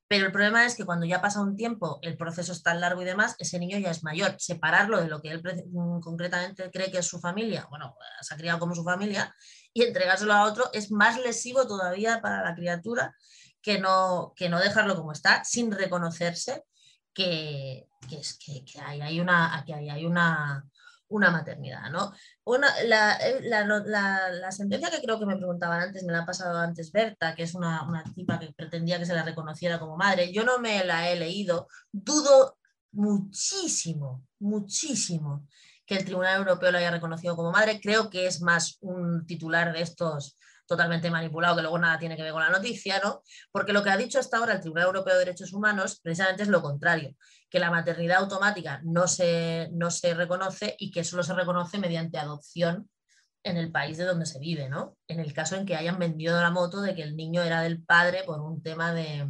[0.09, 3.03] Pero el problema es que cuando ya pasa un tiempo, el proceso es tan largo
[3.03, 4.37] y demás, ese niño ya es mayor.
[4.39, 8.39] Separarlo de lo que él mm, concretamente cree que es su familia, bueno, se ha
[8.39, 9.35] criado como su familia,
[9.73, 13.15] y entregárselo a otro es más lesivo todavía para la criatura
[13.61, 16.65] que no, que no dejarlo como está, sin reconocerse
[17.19, 20.65] que, que, hay, una, que hay, una,
[21.09, 21.91] una maternidad.
[21.91, 22.13] ¿no?
[22.85, 23.19] la,
[24.31, 27.43] la, sentencia que creo que me preguntaban antes, me la ha pasado antes Berta, que
[27.43, 30.85] es una, una tipa que pretendía que se la reconociera como madre, yo no me
[30.85, 32.57] la he leído, dudo
[32.93, 35.47] muchísimo, muchísimo
[35.85, 39.73] que el Tribunal Europeo lo haya reconocido como madre, creo que es más un titular
[39.73, 40.39] de estos
[40.69, 43.23] totalmente manipulado, que luego nada tiene que ver con la noticia, ¿no?
[43.51, 46.49] Porque lo que ha dicho hasta ahora el Tribunal Europeo de Derechos Humanos precisamente es
[46.49, 47.17] lo contrario,
[47.49, 52.19] que la maternidad automática no se, no se reconoce y que solo se reconoce mediante
[52.19, 52.89] adopción
[53.43, 54.99] en el país de donde se vive, ¿no?
[55.09, 57.83] En el caso en que hayan vendido la moto de que el niño era del
[57.83, 59.27] padre por un tema de,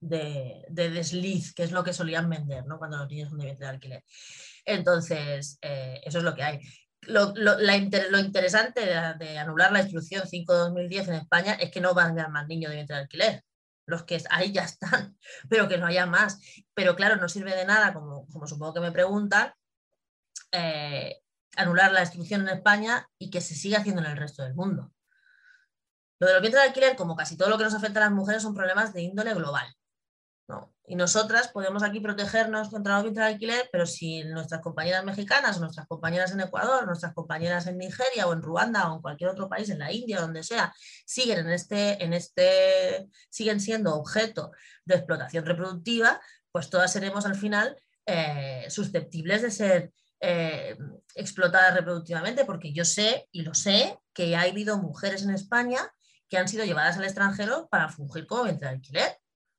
[0.00, 2.78] de, desliz, que es lo que solían vender, ¿no?
[2.78, 4.02] Cuando los niños son de de alquiler.
[4.64, 6.60] Entonces, eh, eso es lo que hay
[7.06, 8.80] lo, interesante
[9.18, 12.76] de, anular la instrucción 5-2010 en España es que no van a más niños de
[12.76, 13.44] vientre de alquiler.
[13.86, 15.16] Los que ahí ya están,
[15.48, 16.40] pero que no haya más.
[16.74, 19.52] Pero claro, no sirve de nada, como, como supongo que me preguntan,
[20.52, 21.20] eh,
[21.56, 24.92] anular la instrucción en España y que se siga haciendo en el resto del mundo.
[26.18, 28.12] Lo de los vientres de alquiler, como casi todo lo que nos afecta a las
[28.12, 29.66] mujeres, son problemas de índole global.
[30.88, 35.58] Y nosotras podemos aquí protegernos contra los vientres de alquiler, pero si nuestras compañeras mexicanas,
[35.58, 39.48] nuestras compañeras en Ecuador, nuestras compañeras en Nigeria o en Ruanda o en cualquier otro
[39.48, 40.72] país, en la India, donde sea,
[41.04, 44.52] siguen en este, en este, siguen siendo objeto
[44.84, 46.20] de explotación reproductiva,
[46.52, 47.76] pues todas seremos al final
[48.06, 50.78] eh, susceptibles de ser eh,
[51.16, 55.80] explotadas reproductivamente, porque yo sé, y lo sé, que ha habido mujeres en España
[56.28, 59.16] que han sido llevadas al extranjero para fungir como vientre de alquiler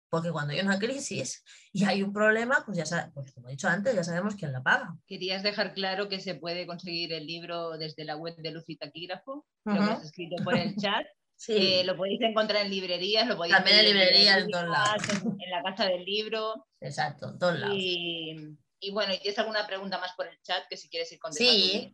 [0.09, 1.43] porque cuando hay una crisis
[1.73, 4.63] y hay un problema, pues ya pues como he dicho antes, ya sabemos quién la
[4.63, 4.95] paga.
[5.05, 8.77] Querías dejar claro que se puede conseguir el libro desde la web de Luz y
[8.77, 11.05] Taquígrafo, lo hemos escrito por el chat.
[11.35, 11.53] Sí.
[11.55, 15.03] Eh, lo podéis encontrar en librerías, lo podéis También en librerías, en todos lados.
[15.23, 16.65] En, la casa del libro.
[16.81, 17.75] Exacto, en todos lados.
[17.77, 21.19] Y, y bueno, ¿y tienes alguna pregunta más por el chat que si quieres ir
[21.19, 21.53] contestando?
[21.53, 21.93] Sí,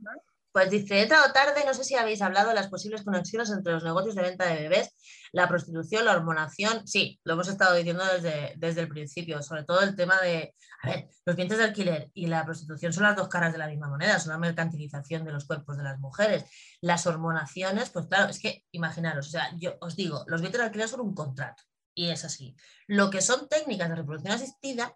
[0.54, 3.74] pues dice, he o tarde, no sé si habéis hablado de las posibles conexiones entre
[3.74, 4.91] los negocios de venta de bebés,
[5.32, 6.88] la prostitución, la hormonación.
[6.88, 10.89] Sí, lo hemos estado diciendo desde, desde el principio, sobre todo el tema de, a
[10.89, 13.89] ver, los vientres de alquiler y la prostitución son las dos caras de la misma
[13.89, 16.45] moneda, son la mercantilización de los cuerpos de las mujeres.
[16.82, 20.66] Las hormonaciones, pues claro, es que imaginaros, o sea, yo os digo, los vientres de
[20.68, 21.64] alquiler son un contrato
[21.95, 22.56] y es así.
[22.86, 24.95] Lo que son técnicas de reproducción asistida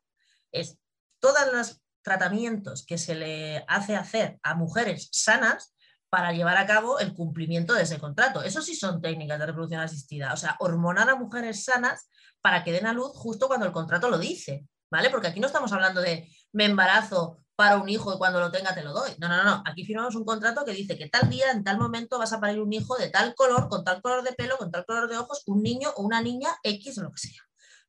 [0.51, 0.77] es
[1.19, 5.75] todas las tratamientos que se le hace hacer a mujeres sanas
[6.09, 8.41] para llevar a cabo el cumplimiento de ese contrato.
[8.43, 12.09] Eso sí son técnicas de reproducción asistida, o sea, hormonar a mujeres sanas
[12.41, 15.09] para que den a luz justo cuando el contrato lo dice, ¿vale?
[15.09, 18.73] Porque aquí no estamos hablando de me embarazo para un hijo y cuando lo tenga
[18.73, 19.11] te lo doy.
[19.17, 22.17] No, no, no, aquí firmamos un contrato que dice que tal día, en tal momento
[22.17, 24.85] vas a parir un hijo de tal color, con tal color de pelo, con tal
[24.85, 27.41] color de ojos, un niño o una niña X o lo que sea,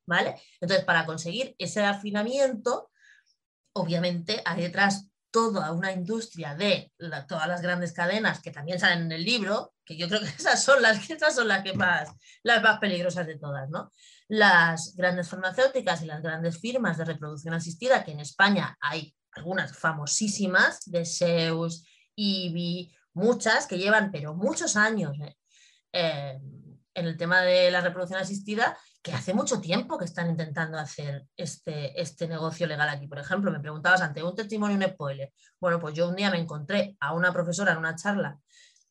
[0.05, 0.35] ¿vale?
[0.59, 2.89] Entonces, para conseguir ese afinamiento,
[3.79, 6.91] obviamente hay detrás toda una industria de
[7.27, 10.63] todas las grandes cadenas que también salen en el libro, que yo creo que esas
[10.63, 12.09] son las, que son las que más,
[12.43, 13.91] las más peligrosas de todas, ¿no?
[14.27, 19.75] Las grandes farmacéuticas y las grandes firmas de reproducción asistida, que en España hay algunas
[19.77, 21.83] famosísimas, de Zeus,
[22.15, 25.35] IBI, muchas que llevan, pero muchos años ¿eh?
[25.91, 26.39] Eh,
[26.93, 31.25] en el tema de la reproducción asistida que hace mucho tiempo que están intentando hacer
[31.37, 33.07] este, este negocio legal aquí.
[33.07, 35.31] Por ejemplo, me preguntabas ante un testimonio, un spoiler.
[35.59, 38.37] Bueno, pues yo un día me encontré a una profesora en una charla,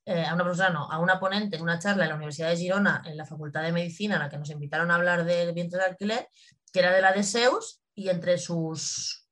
[0.06, 2.56] eh, a una profesora no, a una ponente en una charla en la Universidad de
[2.56, 5.78] Girona, en la Facultad de Medicina, en la que nos invitaron a hablar del vientre
[5.78, 6.28] de alquiler,
[6.72, 9.27] que era de la de Zeus, y entre sus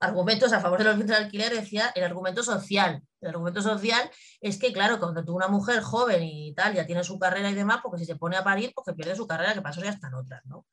[0.00, 3.02] argumentos a favor de los vientres de alquiler decía el argumento social.
[3.20, 7.04] El argumento social es que, claro, cuando tú una mujer joven y tal ya tiene
[7.04, 9.62] su carrera y demás, porque si se pone a parir, porque pierde su carrera, que
[9.62, 10.66] pasó ya están otras, ¿no?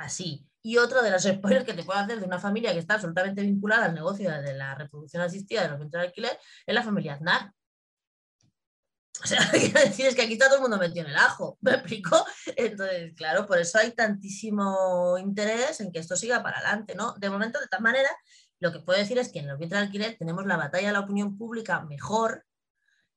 [0.00, 0.46] así.
[0.62, 3.42] Y otro de los spoilers que te puedo hacer de una familia que está absolutamente
[3.42, 7.14] vinculada al negocio de la reproducción asistida de los vientres de alquiler es la familia
[7.14, 7.52] Aznar.
[9.22, 11.58] O sea, quiero decir, es que aquí está todo el mundo metido en el ajo,
[11.60, 12.24] ¿me explico?
[12.56, 17.14] Entonces, claro, por eso hay tantísimo interés en que esto siga para adelante, ¿no?
[17.18, 18.08] De momento, de tal manera,
[18.60, 20.92] lo que puedo decir es que en los vientres de alquiler tenemos la batalla de
[20.92, 22.46] la opinión pública mejor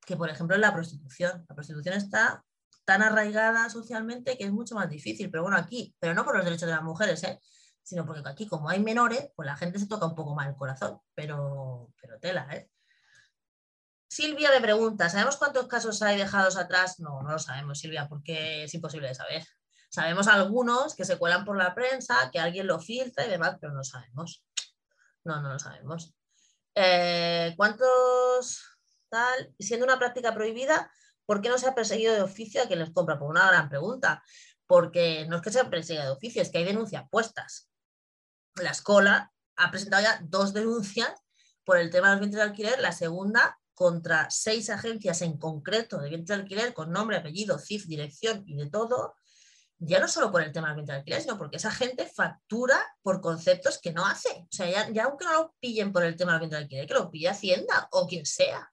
[0.04, 1.44] que, por ejemplo, en la prostitución.
[1.48, 2.44] La prostitución está
[2.84, 6.44] tan arraigada socialmente que es mucho más difícil, pero bueno, aquí, pero no por los
[6.44, 7.40] derechos de las mujeres, ¿eh?
[7.82, 10.56] sino porque aquí, como hay menores, pues la gente se toca un poco más el
[10.56, 12.70] corazón, pero, pero tela, ¿eh?
[14.08, 17.00] Silvia me pregunta, ¿sabemos cuántos casos hay dejados atrás?
[17.00, 19.44] No, no lo sabemos, Silvia, porque es imposible de saber.
[19.90, 23.72] Sabemos algunos que se cuelan por la prensa, que alguien lo filtra y demás, pero
[23.72, 24.44] no sabemos.
[25.24, 26.14] No, no lo sabemos.
[26.74, 28.64] Eh, ¿Cuántos
[29.08, 29.54] tal?
[29.58, 30.90] Siendo una práctica prohibida,
[31.24, 33.18] ¿por qué no se ha perseguido de oficio a quien les compra?
[33.18, 34.22] Por una gran pregunta.
[34.66, 37.70] Porque no es que se ha perseguido de oficio, es que hay denuncias puestas.
[38.56, 41.12] La escuela ha presentado ya dos denuncias
[41.64, 42.80] por el tema de los vientres de alquiler.
[42.80, 47.86] La segunda contra seis agencias en concreto de vientre de alquiler con nombre, apellido, CIF,
[47.86, 49.14] dirección y de todo,
[49.78, 52.78] ya no solo por el tema del vientre de alquiler, sino porque esa gente factura
[53.02, 54.30] por conceptos que no hace.
[54.30, 56.94] O sea, ya, aunque no lo pillen por el tema del vientre de alquiler, que
[56.94, 58.70] lo pille Hacienda o quien sea.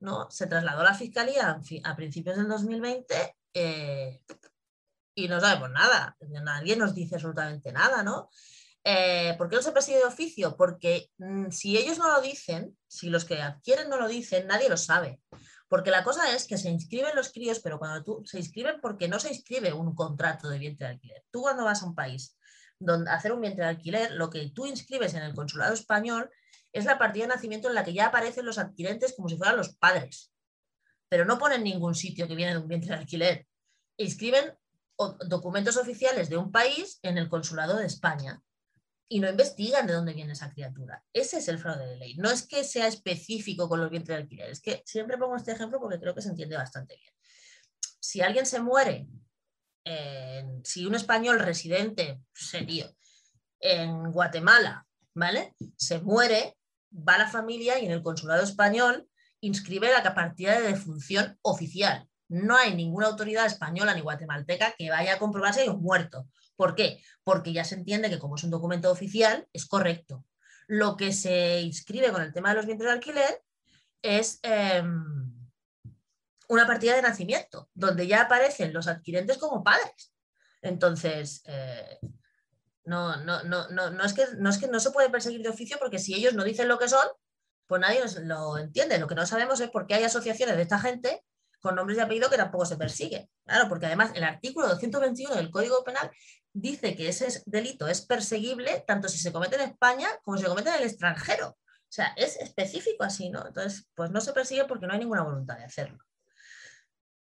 [0.00, 0.30] ¿no?
[0.30, 4.20] Se trasladó a la Fiscalía a principios del 2020 eh,
[5.14, 6.16] y no sabemos nada.
[6.20, 8.30] Nadie nos dice absolutamente nada, ¿no?
[8.84, 10.56] Eh, ¿Por qué no se persigue de oficio?
[10.56, 14.68] Porque mm, si ellos no lo dicen, si los que adquieren no lo dicen, nadie
[14.68, 15.20] lo sabe.
[15.68, 19.06] Porque la cosa es que se inscriben los críos, pero cuando tú se inscriben porque
[19.06, 21.24] no se inscribe un contrato de vientre de alquiler.
[21.30, 22.36] Tú cuando vas a un país
[22.78, 26.30] donde hacer un vientre de alquiler, lo que tú inscribes en el consulado español
[26.72, 29.56] es la partida de nacimiento en la que ya aparecen los adquirentes como si fueran
[29.56, 30.32] los padres.
[31.08, 33.46] Pero no ponen ningún sitio que viene de un vientre de alquiler.
[33.96, 34.56] Inscriben
[35.26, 38.42] documentos oficiales de un país en el consulado de España
[39.08, 41.02] y no investigan de dónde viene esa criatura.
[41.12, 42.14] Ese es el fraude de ley.
[42.16, 45.52] No es que sea específico con los vientres de alquiler, es que siempre pongo este
[45.52, 47.12] ejemplo porque creo que se entiende bastante bien.
[48.00, 49.06] Si alguien se muere,
[50.64, 52.94] si un español residente, serio,
[53.60, 55.54] en Guatemala, ¿vale?
[55.76, 56.56] Se muere,
[56.92, 59.08] va a la familia y en el consulado español
[59.40, 62.08] inscribe la partida de defunción oficial.
[62.28, 66.28] No hay ninguna autoridad española ni guatemalteca que vaya a comprobarse si hay un muerto.
[66.58, 67.00] ¿Por qué?
[67.22, 70.26] Porque ya se entiende que como es un documento oficial, es correcto.
[70.66, 73.44] Lo que se inscribe con el tema de los bienes de alquiler
[74.02, 75.32] es em,
[76.48, 80.12] una partida de nacimiento, donde ya aparecen los adquirentes como padres.
[80.60, 82.00] Entonces, eh,
[82.84, 85.76] no, no, no, no, es que, no es que no se puede perseguir de oficio
[85.78, 87.06] porque si ellos no dicen lo que son,
[87.68, 88.98] pues nadie lo entiende.
[88.98, 91.22] Lo que no sabemos es por qué hay asociaciones de esta gente
[91.60, 93.30] con nombres y apellidos que tampoco se persigue.
[93.44, 96.10] Claro, porque además el artículo 221 del Código Penal
[96.60, 100.48] dice que ese delito es perseguible tanto si se comete en España como si se
[100.48, 101.50] comete en el extranjero.
[101.50, 103.46] O sea, es específico así, ¿no?
[103.46, 105.98] Entonces, pues no se persigue porque no hay ninguna voluntad de hacerlo.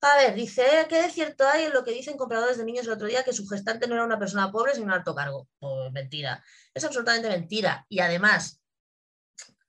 [0.01, 2.93] A ver, dice, ¿qué de cierto hay en lo que dicen compradores de niños el
[2.93, 5.47] otro día que su gestante no era una persona pobre sino un alto cargo?
[5.59, 6.43] Pues mentira.
[6.73, 7.85] Es absolutamente mentira.
[7.89, 8.61] Y además,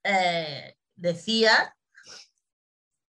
[0.04, 1.74] eh, decía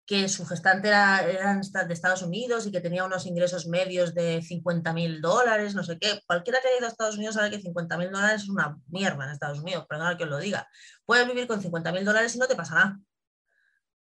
[0.08, 4.94] que su gestante era, de Estados Unidos y que tenía unos ingresos medios de 50
[4.94, 6.22] mil dólares, no sé qué.
[6.26, 9.26] Cualquiera que haya ido a Estados Unidos sabe que 50 mil dólares es una mierda
[9.26, 10.66] en Estados Unidos, perdona que os lo diga.
[11.04, 12.98] Puedes vivir con 50 mil dólares y no te pasa nada.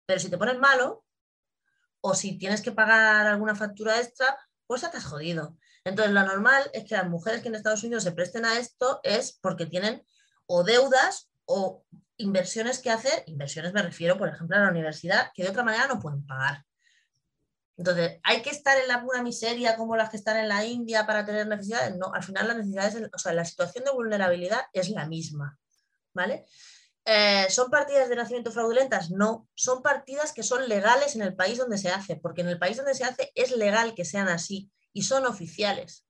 [0.05, 1.05] Pero si te pones malo
[2.01, 4.37] o si tienes que pagar alguna factura extra,
[4.67, 5.57] pues ya te has jodido.
[5.85, 8.99] Entonces, lo normal es que las mujeres que en Estados Unidos se presten a esto
[9.03, 10.05] es porque tienen
[10.47, 11.85] o deudas o
[12.17, 15.87] inversiones que hacer, inversiones me refiero, por ejemplo, a la universidad, que de otra manera
[15.87, 16.63] no pueden pagar.
[17.75, 21.07] Entonces, ¿hay que estar en la pura miseria como las que están en la India
[21.07, 21.95] para tener necesidades?
[21.95, 25.57] No, al final las necesidades, o sea, la situación de vulnerabilidad es la misma,
[26.13, 26.45] ¿vale?
[27.05, 29.09] Eh, ¿Son partidas de nacimiento fraudulentas?
[29.09, 32.59] No, son partidas que son legales en el país donde se hace, porque en el
[32.59, 36.05] país donde se hace es legal que sean así y son oficiales.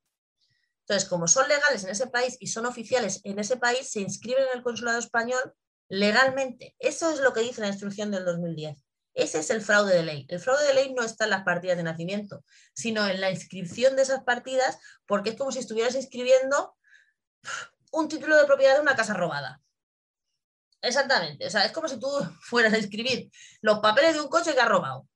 [0.82, 4.44] Entonces, como son legales en ese país y son oficiales en ese país, se inscriben
[4.52, 5.56] en el consulado español
[5.90, 6.76] legalmente.
[6.80, 8.84] Eso es lo que dice la instrucción del 2010.
[9.14, 10.26] Ese es el fraude de ley.
[10.30, 13.96] El fraude de ley no está en las partidas de nacimiento, sino en la inscripción
[13.96, 16.76] de esas partidas, porque es como si estuvieras inscribiendo
[17.92, 19.62] un título de propiedad de una casa robada.
[20.82, 21.46] Exactamente.
[21.46, 22.08] O sea, es como si tú
[22.42, 23.32] fueras a inscribir
[23.62, 25.08] los papeles de un coche que has robado.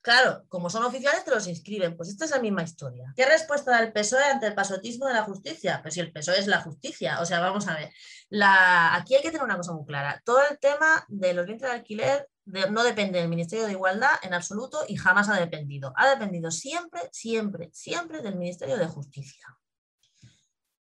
[0.00, 1.96] Claro, como son oficiales te los inscriben.
[1.96, 3.12] Pues esta es la misma historia.
[3.16, 5.80] ¿Qué respuesta da el PSOE ante el pasotismo de la justicia?
[5.82, 7.20] Pues si el PSOE es la justicia.
[7.20, 7.92] O sea, vamos a ver.
[8.28, 8.94] La...
[8.94, 10.22] Aquí hay que tener una cosa muy clara.
[10.24, 12.28] Todo el tema de los bienes de alquiler
[12.70, 15.92] no depende del Ministerio de Igualdad en absoluto y jamás ha dependido.
[15.96, 19.46] Ha dependido siempre, siempre, siempre del Ministerio de Justicia.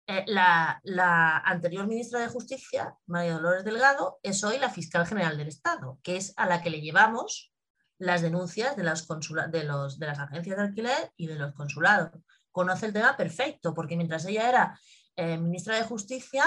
[0.07, 5.49] eh, la, anterior ministra de Justicia, María Dolores Delgado, es hoy la fiscal general del
[5.49, 7.53] Estado, que es a la que le llevamos
[7.99, 9.07] las denuncias de las,
[9.51, 12.13] de, los, de las agencias de alquiler y de los consulados.
[12.53, 14.81] Conoce el tema perfecto, porque mientras ella era
[15.17, 16.45] eh, ministra de Justicia,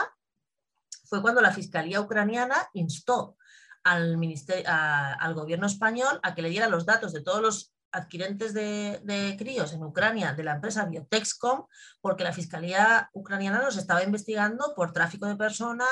[1.05, 3.37] fue cuando la Fiscalía ucraniana instó
[3.83, 4.17] al,
[4.65, 9.73] al gobierno español a que le diera los datos de todos los adquirentes de, críos
[9.73, 11.65] en Ucrania de la empresa Biotexcom,
[11.99, 15.89] porque la Fiscalía ucraniana nos estaba investigando por tráfico de personas,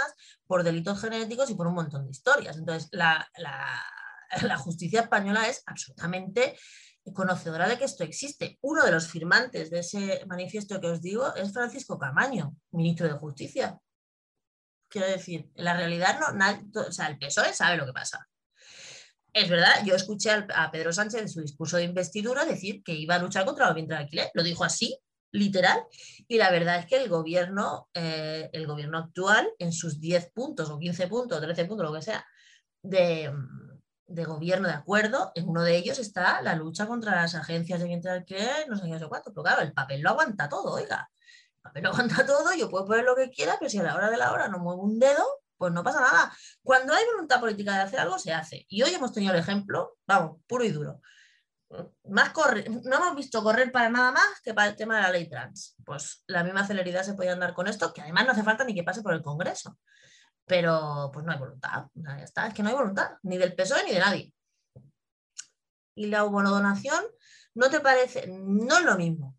[0.47, 2.57] por delitos genéticos y por un montón de historias.
[2.57, 3.27] Entonces, la
[4.57, 6.57] justicia española es absolutamente
[7.13, 8.57] conocedora de que esto existe.
[8.61, 13.13] Uno de los firmantes de ese manifiesto que os digo es Francisco Camaño, ministro de
[13.13, 13.77] Justicia.
[14.87, 18.27] Quiero decir, en la realidad no, o sea, el PSOE sabe lo que pasa.
[19.31, 23.15] Es verdad, yo escuché a Pedro Sánchez en su discurso de investidura decir que iba
[23.15, 24.97] a luchar contra el vientre de alquiler, lo dijo así,
[25.31, 25.79] literal,
[26.27, 30.71] y la verdad es que el gobierno, eh, el gobierno actual, en sus 10 puntos
[30.71, 32.25] o 15 puntos, o 13 puntos, lo que sea,
[32.81, 33.31] de,
[34.25, 38.11] gobierno de acuerdo, en uno de ellos está la lucha contra las agencias de vientre
[38.11, 41.09] de alquiler, no sé qué, sé cuánto, pero claro, el papel lo aguanta todo, oiga,
[41.55, 43.95] el papel lo aguanta todo, yo puedo poner lo que quiera, pero si a la
[43.95, 45.25] hora de la hora no muevo un dedo,
[45.59, 46.33] pues no pasa nada.
[46.63, 48.65] Cuando hay voluntad política de hacer algo, se hace.
[48.69, 51.01] Y hoy hemos tenido el ejemplo, vamos, puro y duro.
[52.05, 55.11] Más corre, no hemos visto correr para nada más que para el tema de la
[55.11, 55.75] ley trans.
[55.85, 58.73] Pues la misma celeridad se puede andar con esto, que además no hace falta ni
[58.73, 59.77] que pase por el Congreso.
[60.49, 63.83] Pero pues no hay voluntad, ya está, es que no hay voluntad, ni del PSOE
[63.83, 64.33] ni de nadie.
[65.93, 67.03] Y la donación,
[67.53, 68.25] ¿no te parece?
[68.27, 69.37] No es lo mismo,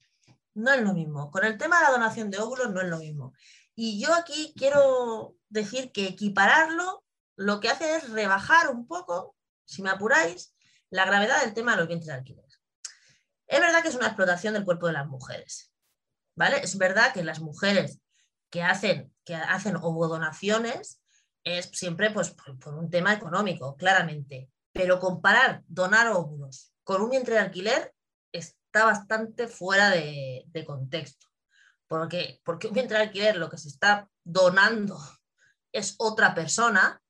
[0.55, 1.33] no es lo mismo.
[1.33, 3.35] Con el tema de la donación de óvulos no es lo mismo.
[3.75, 7.05] Y yo aquí quiero decir que equipararlo
[7.35, 9.35] lo que hace es rebajar un poco,
[9.65, 10.55] si me apuráis,
[10.91, 12.45] la gravedad del tema de los vientres de alquiler.
[13.49, 15.73] Es verdad que es una explotación del cuerpo de las mujeres,
[16.37, 16.59] ¿vale?
[16.63, 17.99] Es verdad que las mujeres
[18.49, 21.01] que hacen, hacen ovodonaciones
[21.45, 24.51] es siempre pues, por, un tema económico, claramente.
[24.72, 27.93] Pero comparar donar óvulos con un vientre de alquiler
[28.33, 31.26] está bastante fuera de, contexto.
[31.89, 34.99] Porque, porque un vientre de alquiler lo que se está donando
[35.72, 37.01] es otra persona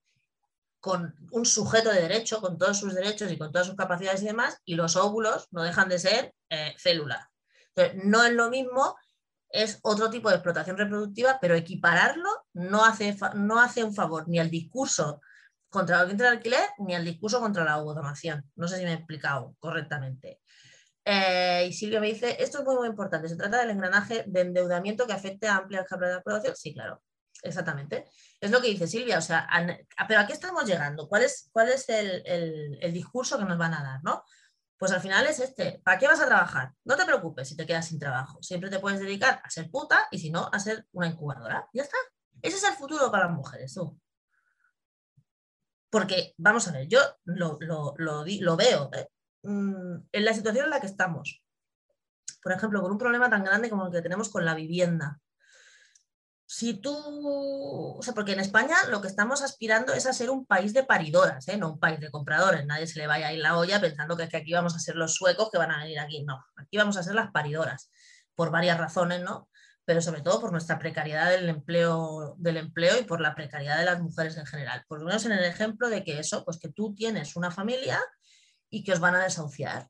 [0.81, 4.27] con un sujeto de derecho, con todos sus derechos y con todas sus capacidades y
[4.27, 6.75] demás, y los óvulos no dejan de ser eh.
[6.85, 8.97] Entonces, no es lo mismo,
[9.51, 14.39] es otro tipo de explotación reproductiva, pero equipararlo no hace, no hace un favor ni
[14.39, 15.21] al discurso
[15.69, 18.45] contra el vientre de alquiler ni al discurso contra la ovodonación.
[18.57, 20.41] No sé si me he explicado correctamente.
[21.05, 24.41] Eh, y Silvia me dice, esto es muy, muy importante, se trata del engranaje de
[24.43, 26.55] endeudamiento que afecte a amplias capas de aprobación.
[26.57, 27.03] Sí, claro,
[27.43, 28.05] exactamente.
[28.41, 29.49] Es lo que dice Silvia, o sea,
[30.07, 31.09] pero ¿a qué estamos llegando?
[31.09, 34.01] ¿Cuál es, cuál es el, discurso que nos van a dar?
[34.03, 34.25] ¿no?
[34.81, 36.73] Pues al final es este, ¿para qué vas a trabajar?
[36.87, 40.09] No te preocupes si te quedas sin trabajo, siempre te puedes dedicar a ser puta
[40.11, 41.69] y si no, a ser una incubadora.
[41.75, 41.99] Ya está.
[42.41, 44.01] Ese es el futuro para las mujeres, tú.
[45.91, 47.59] Porque, vamos a ver, yo lo,
[48.57, 49.07] veo ¿eh?
[49.43, 51.43] mm, en la situación en la que estamos.
[52.43, 55.21] Por ejemplo, con un problema tan grande como el que tenemos con la vivienda
[56.53, 60.45] si tú, o sea, porque en España lo que estamos aspirando es a ser un
[60.45, 61.57] país de paridoras, ¿eh?
[61.57, 62.67] no un país de compradores.
[62.67, 64.97] Nadie se le vaya a ir la olla pensando que, que aquí vamos a ser
[64.97, 66.25] los suecos que van a venir aquí.
[66.25, 67.93] No, aquí vamos a ser las paridoras,
[68.35, 69.49] por varias razones, ¿no?
[69.85, 73.85] Pero sobre todo por nuestra precariedad del empleo, del empleo y por la precariedad de
[73.85, 74.85] las mujeres en general.
[74.89, 78.01] Por lo menos en el ejemplo de que eso, pues que tú tienes una familia
[78.69, 79.89] y que os van a desahuciar,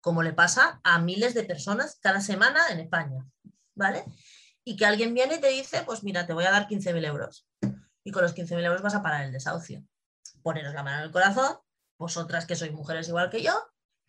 [0.00, 3.22] como le pasa a miles de personas cada semana en España,
[3.74, 4.06] ¿vale?
[4.64, 7.48] Y que alguien viene y te dice, pues mira, te voy a dar 15.000 euros.
[8.04, 9.84] Y con los 15.000 euros vas a parar el desahucio.
[10.42, 11.58] Poneros la mano en el corazón,
[11.98, 13.52] vosotras que sois mujeres igual que yo,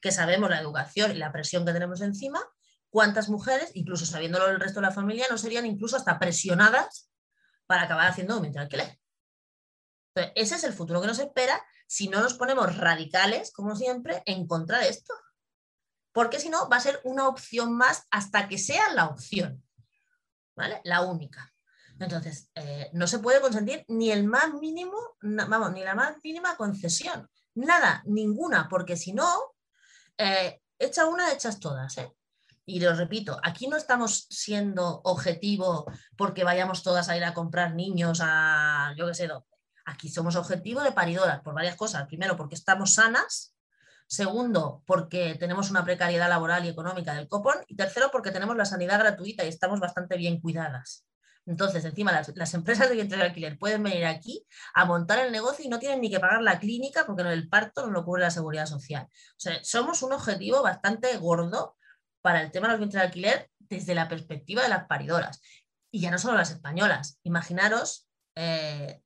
[0.01, 2.41] que sabemos la educación y la presión que tenemos encima,
[2.89, 7.09] cuántas mujeres, incluso sabiéndolo el resto de la familia, no serían incluso hasta presionadas
[7.65, 8.99] para acabar haciendo un alquiler.
[10.13, 14.23] Entonces, ese es el futuro que nos espera si no nos ponemos radicales, como siempre,
[14.25, 15.13] en contra de esto.
[16.13, 19.63] Porque si no, va a ser una opción más hasta que sea la opción.
[20.83, 21.51] La única.
[21.99, 26.55] Entonces, eh, no se puede consentir ni el más mínimo, vamos, ni la más mínima
[26.55, 27.29] concesión.
[27.53, 29.55] Nada, ninguna, porque si no,
[30.17, 30.61] eh,
[31.09, 31.97] una, echas todas.
[31.97, 32.11] ¿eh?
[32.65, 35.85] Y lo repito, aquí no estamos siendo objetivo
[36.17, 39.47] porque vayamos todas a ir a comprar niños a, yo qué sé, dónde.
[39.85, 42.07] Aquí somos objetivo de paridoras por varias cosas.
[42.07, 43.53] Primero, porque estamos sanas
[44.11, 47.55] Segundo, porque tenemos una precariedad laboral y económica del copón.
[47.67, 51.07] Y tercero, porque tenemos la sanidad gratuita y estamos bastante bien cuidadas.
[51.45, 55.63] Entonces, encima, las, empresas de vientre de alquiler pueden venir aquí a montar el negocio
[55.63, 58.31] y no tienen ni que pagar la clínica porque el parto no lo cubre la
[58.31, 59.07] seguridad social.
[59.09, 61.77] O sea, somos un objetivo bastante gordo
[62.19, 65.41] para el tema de los vientres de alquiler desde la perspectiva de las paridoras.
[65.89, 67.17] Y ya no solo las españolas.
[67.23, 69.01] Imaginaros eh,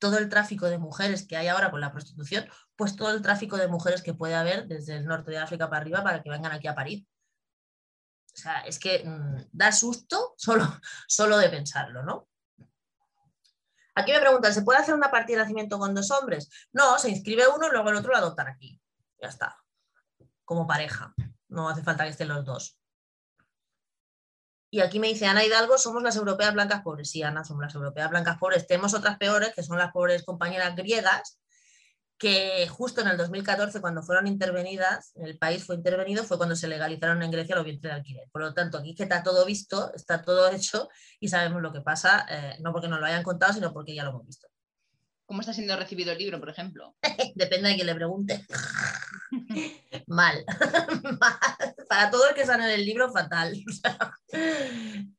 [0.00, 2.48] todo el tráfico de mujeres que hay ahora con la prostitución,
[2.78, 5.82] pues todo el tráfico de mujeres que puede haber desde el norte de África para
[5.82, 7.04] arriba para que vengan aquí a París.
[8.32, 10.64] O sea, es que mm, da susto solo,
[11.08, 12.28] solo de pensarlo, ¿no?
[13.96, 16.48] Aquí me preguntan, ¿se puede hacer una partida de nacimiento con dos hombres?
[16.70, 18.80] No, se inscribe uno y luego el otro lo adoptan aquí.
[19.20, 19.58] Ya está.
[20.44, 21.12] Como pareja.
[21.48, 22.78] No hace falta que estén los dos.
[24.70, 27.10] Y aquí me dice Ana Hidalgo, somos las europeas blancas pobres.
[27.10, 28.68] Sí, Ana, somos las europeas blancas pobres.
[28.68, 31.40] Tenemos otras peores, que son las pobres compañeras griegas,
[32.18, 36.66] que justo en el 2014, cuando fueron intervenidas, el país fue intervenido, fue cuando se
[36.66, 38.28] legalizaron en Grecia los vientres de alquiler.
[38.32, 40.88] Por lo tanto, aquí que está todo visto, está todo hecho
[41.20, 44.02] y sabemos lo que pasa, eh, no porque nos lo hayan contado, sino porque ya
[44.02, 44.48] lo hemos visto.
[45.26, 46.96] ¿Cómo está siendo recibido el libro, por ejemplo?
[47.34, 48.44] Depende de quien le pregunte.
[50.06, 50.44] Mal.
[51.88, 53.54] Para todo el que sale en el libro, fatal.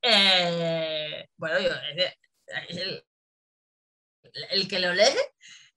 [0.02, 1.70] Eh, bueno, yo,
[2.70, 3.04] el,
[4.52, 5.04] el que lo lee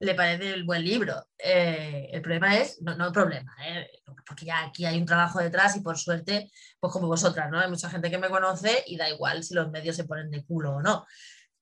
[0.03, 1.27] le parece el buen libro.
[1.37, 3.87] Eh, el problema es, no, no problema, eh,
[4.27, 7.59] porque ya aquí hay un trabajo detrás y por suerte, pues como vosotras, ¿no?
[7.59, 10.43] Hay mucha gente que me conoce y da igual si los medios se ponen de
[10.45, 11.05] culo o no.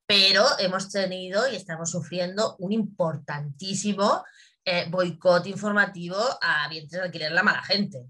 [0.06, 4.24] Pero hemos tenido y estamos sufriendo un importantísimo
[4.64, 8.06] eh, boicot informativo a vientres de alquiler la mala gente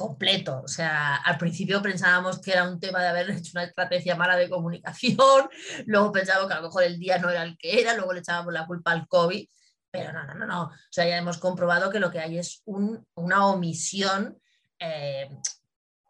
[0.00, 0.62] completo.
[0.64, 4.36] O sea, al principio pensábamos que era un tema de haber hecho una estrategia mala
[4.36, 5.48] de comunicación,
[5.86, 8.20] luego pensábamos que a lo mejor el día no era el que era, luego le
[8.20, 9.46] echábamos la culpa al COVID,
[9.90, 10.62] pero no, no, no, no.
[10.64, 14.40] O sea, ya hemos comprobado que lo que hay es una omisión
[14.78, 15.28] eh,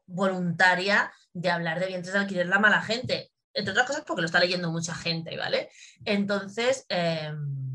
[0.07, 3.32] voluntaria de hablar de vientres de alquiler la mala gente.
[3.53, 5.70] Entre otras cosas porque lo está leyendo mucha gente, ¿vale?
[6.05, 7.70] Entonces, em,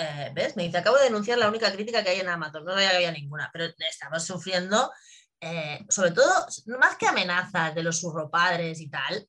[0.00, 0.56] eh, ¿ves?
[0.56, 3.50] Me dice, acabo de denunciar la única crítica que hay en Amazon, no había ninguna,
[3.52, 4.90] pero estamos sufriendo,
[5.40, 6.46] eh, sobre todo,
[6.78, 9.28] más que amenazas de los surropadres y tal,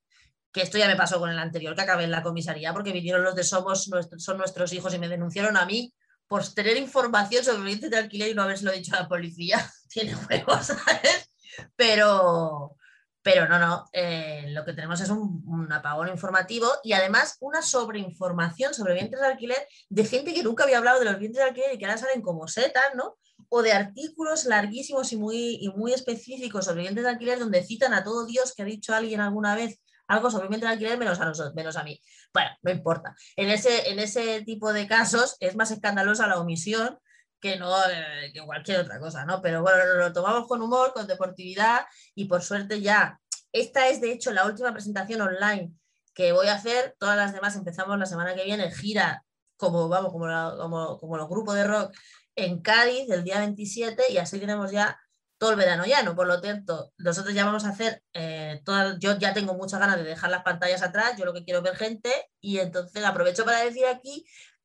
[0.51, 3.23] que esto ya me pasó con el anterior que acabé en la comisaría porque vinieron
[3.23, 5.93] los de Somos, son nuestros hijos y me denunciaron a mí
[6.27, 9.69] por tener información sobre índice de alquiler y no habérselo dicho a la policía.
[9.89, 11.31] Tiene juegos, ¿sabes?
[11.75, 12.77] Pero,
[13.23, 18.73] pero no, no, eh, lo que tenemos es un, apagón informativo y además una sobreinformación
[18.73, 21.73] sobre vientres de alquiler de gente que nunca había hablado de los vientres de alquiler
[21.73, 23.17] y que ahora salen como setas, ¿no?
[23.47, 27.93] O de artículos larguísimos y muy, y muy específicos sobre vientres de alquiler donde citan
[27.93, 31.19] a todo Dios que ha dicho alguien alguna vez algo sobre vientres de alquiler menos
[31.21, 32.01] a nosotros, menos a mí.
[32.33, 33.15] Bueno, no importa.
[33.35, 36.99] En ese, en ese tipo de casos es más escandalosa la omisión
[37.41, 39.41] que no eh, que cualquier otra cosa, ¿no?
[39.41, 41.85] Pero bueno, lo tomamos con humor, con deportividad
[42.15, 43.19] y por suerte ya.
[43.51, 45.73] Esta es de hecho la última presentación online
[46.13, 46.95] que voy a hacer.
[46.99, 49.25] Todas las demás empezamos la semana que viene, gira
[49.57, 50.27] como vamos, como,
[50.57, 51.93] como, como los grupos de rock
[52.35, 54.99] en Cádiz el día 27 y así tenemos ya
[55.37, 56.15] todo el verano ya, ¿no?
[56.15, 58.61] Por lo tanto, nosotros ya vamos a hacer, eh,
[58.99, 61.63] yo ya tengo muchas ganas de dejar las pantallas atrás, yo lo que quiero es
[61.63, 64.23] ver gente y entonces aprovecho para decir aquí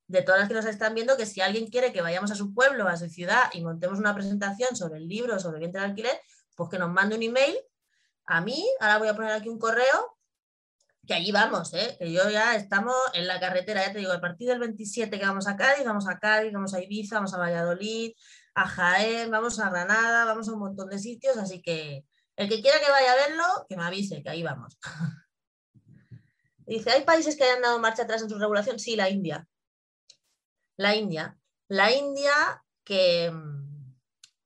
[0.09, 2.55] de todas las que nos están viendo, que si alguien quiere que vayamos a su
[2.55, 5.87] pueblo, a su ciudad y montemos una presentación sobre el libro, sobre el vientre de
[5.89, 6.21] alquiler,
[6.55, 7.57] pues que nos mande un email
[8.25, 10.19] a mí, ahora voy a poner aquí un correo,
[11.07, 11.97] que allí vamos, ¿eh?
[11.99, 15.25] que yo ya estamos en la carretera, ya te digo, a partir del 27 que
[15.25, 18.13] vamos a Cádiz, vamos a Cádiz, vamos a Ibiza, vamos a Valladolid,
[18.55, 22.05] a Jaén, vamos a Granada, vamos a un montón de sitios, así que
[22.35, 24.77] el que quiera que vaya a verlo, que me avise, que ahí vamos.
[26.67, 28.81] Dice, ¿hay países que hayan dado marcha atrás en su regulación?
[28.81, 29.47] Sí, la India
[30.77, 31.39] la India.
[31.69, 33.33] La India, que,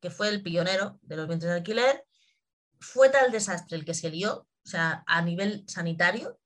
[0.00, 2.04] que fue el pionero de los vientres de alquiler,
[2.80, 6.38] fue tal desastre el que se dio, o sea, a nivel sanitario,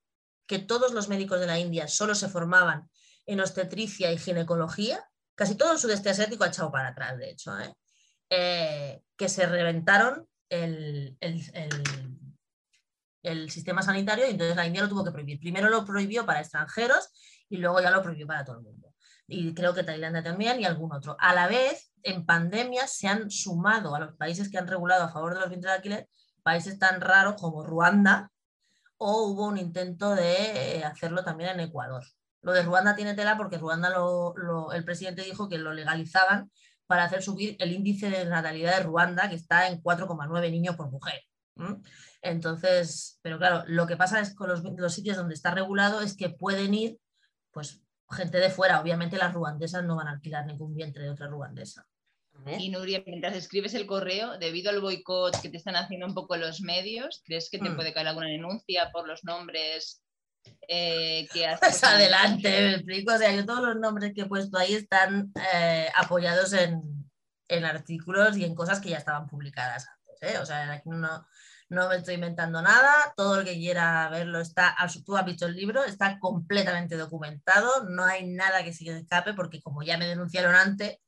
[0.46, 2.90] que todos los médicos de la India solo se formaban
[3.26, 7.58] en obstetricia y ginecología, casi todo el sudeste asiático ha echado para atrás, de hecho,
[7.58, 7.74] ¿eh?
[8.30, 11.16] Eh, que se reventaron el,
[13.22, 15.38] el, sistema sanitario y entonces la India lo tuvo que prohibir.
[15.38, 17.10] Primero lo prohibió para extranjeros
[17.48, 18.93] y luego ya lo prohibió para todo el mundo
[19.26, 21.16] y creo que Tailandia también y algún otro.
[21.18, 25.08] A la vez, en pandemia se han sumado a los países que han regulado a
[25.08, 26.08] favor de los vientres de alquiler
[26.42, 28.30] países tan raros como Ruanda
[28.98, 32.04] o hubo un intento de eh, hacerlo también en Ecuador.
[32.42, 34.34] Lo de Ruanda tiene tela porque Ruanda lo,
[34.72, 36.52] el presidente dijo que lo legalizaban
[36.86, 40.90] para hacer subir el índice de natalidad de Ruanda, que está en 4,9 niños por
[40.90, 41.22] mujer.
[42.20, 46.16] Entonces, pero claro, lo que pasa es con los, los, sitios donde está regulado es
[46.16, 46.98] que pueden ir
[47.52, 48.80] pues gente de fuera.
[48.80, 51.86] Obviamente las ruandesas no van a alquilar ningún vientre de otra ruandesa.
[52.58, 56.36] Y Nuria, mientras escribes el correo, debido al boicot que te están haciendo un poco
[56.36, 57.76] los medios, ¿crees que te mm.
[57.76, 60.04] puede caer alguna denuncia por los nombres
[60.68, 63.14] eh, que has Pues adelante, me explico.
[63.14, 66.82] O sea, yo todos los nombres que he puesto ahí están eh, apoyados en,
[67.64, 70.03] artículos y en cosas que ya estaban publicadas antes.
[70.24, 70.38] ¿Eh?
[70.38, 71.26] O sea, aquí no,
[71.68, 75.54] no me estoy inventando nada, todo el que quiera verlo está, tú has visto el
[75.54, 80.54] libro, está completamente documentado, no hay nada que se escape porque como ya me denunciaron
[80.54, 80.98] antes,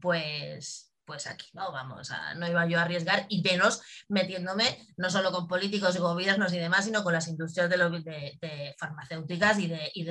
[0.00, 5.10] pues pues aquí no vamos a, no iba yo a arriesgar y menos metiéndome no
[5.10, 9.68] solo con políticos y gobiernos y demás, sino con las industrias de, de, farmacéuticas y
[9.68, 10.04] de, y,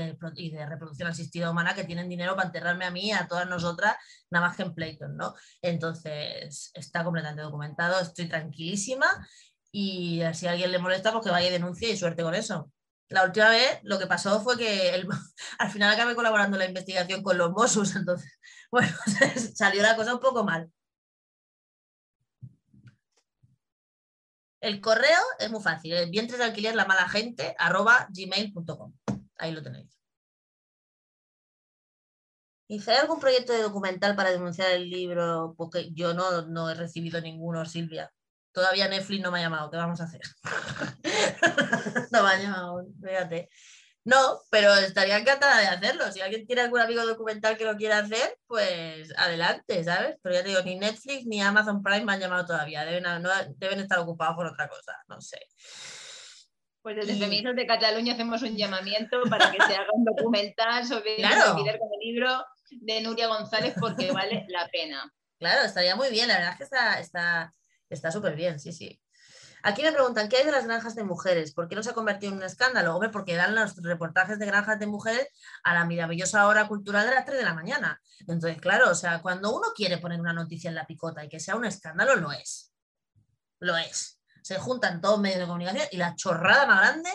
[0.51, 3.95] de, reproducción asistida humana que tienen dinero para enterrarme a mí y a todas nosotras,
[4.29, 5.33] nada más que en Playton, ¿no?
[5.61, 9.07] Entonces está completamente documentado, estoy tranquilísima
[9.71, 12.71] y si a alguien le molesta, pues que vaya y denuncie y suerte con eso.
[13.09, 15.03] La última vez lo que pasó fue que
[15.59, 18.31] al final acabé colaborando en la investigación con los Mossos, entonces,
[18.71, 18.91] bueno,
[19.55, 20.71] salió la cosa un poco mal.
[24.63, 28.93] El correo es muy fácil, es vientres de alquiler la mala gente arroba gmail.com.
[29.35, 29.99] Ahí lo tenéis.
[32.69, 35.53] ¿Y si hay algún proyecto de documental para denunciar el libro?
[35.57, 38.09] Porque yo no, no he recibido ninguno, Silvia.
[38.53, 39.69] Todavía Netflix no me ha llamado.
[39.69, 40.21] ¿Qué vamos a hacer?
[42.11, 43.49] no me ha llamado, fíjate.
[44.05, 46.11] No, pero estaría encantada de hacerlo.
[46.11, 50.17] Si alguien tiene algún amigo documental que lo quiera hacer, pues adelante, ¿sabes?
[50.21, 52.83] Pero ya te digo, ni Netflix ni Amazon Prime me han llamado todavía.
[52.83, 53.05] Deben,
[53.55, 55.39] deben estar ocupados por otra cosa, no sé.
[56.81, 61.15] Pues desde Feministas de Cataluña hacemos un llamamiento para que se haga un documental sobre
[61.17, 61.57] claro.
[61.57, 65.09] el con el libro de Nuria González porque vale la pena.
[65.39, 67.53] Claro, estaría muy bien, la verdad es que está
[67.89, 68.99] está súper bien, sí, sí.
[69.65, 71.53] Aquí me preguntan, ¿qué hay de las granjas de mujeres?
[71.53, 72.93] ¿Por qué no se ha convertido en un escándalo?
[72.93, 75.29] Hombre, porque dan los reportajes de granjas de mujeres
[75.63, 78.01] a la maravillosa hora cultural de las 3 de la mañana.
[78.27, 81.39] Entonces, claro, o sea, cuando uno quiere poner una noticia en la picota y que
[81.39, 82.73] sea un escándalo, lo es.
[83.59, 84.19] Lo es.
[84.41, 87.09] Se juntan todos medios de comunicación y la chorrada más grande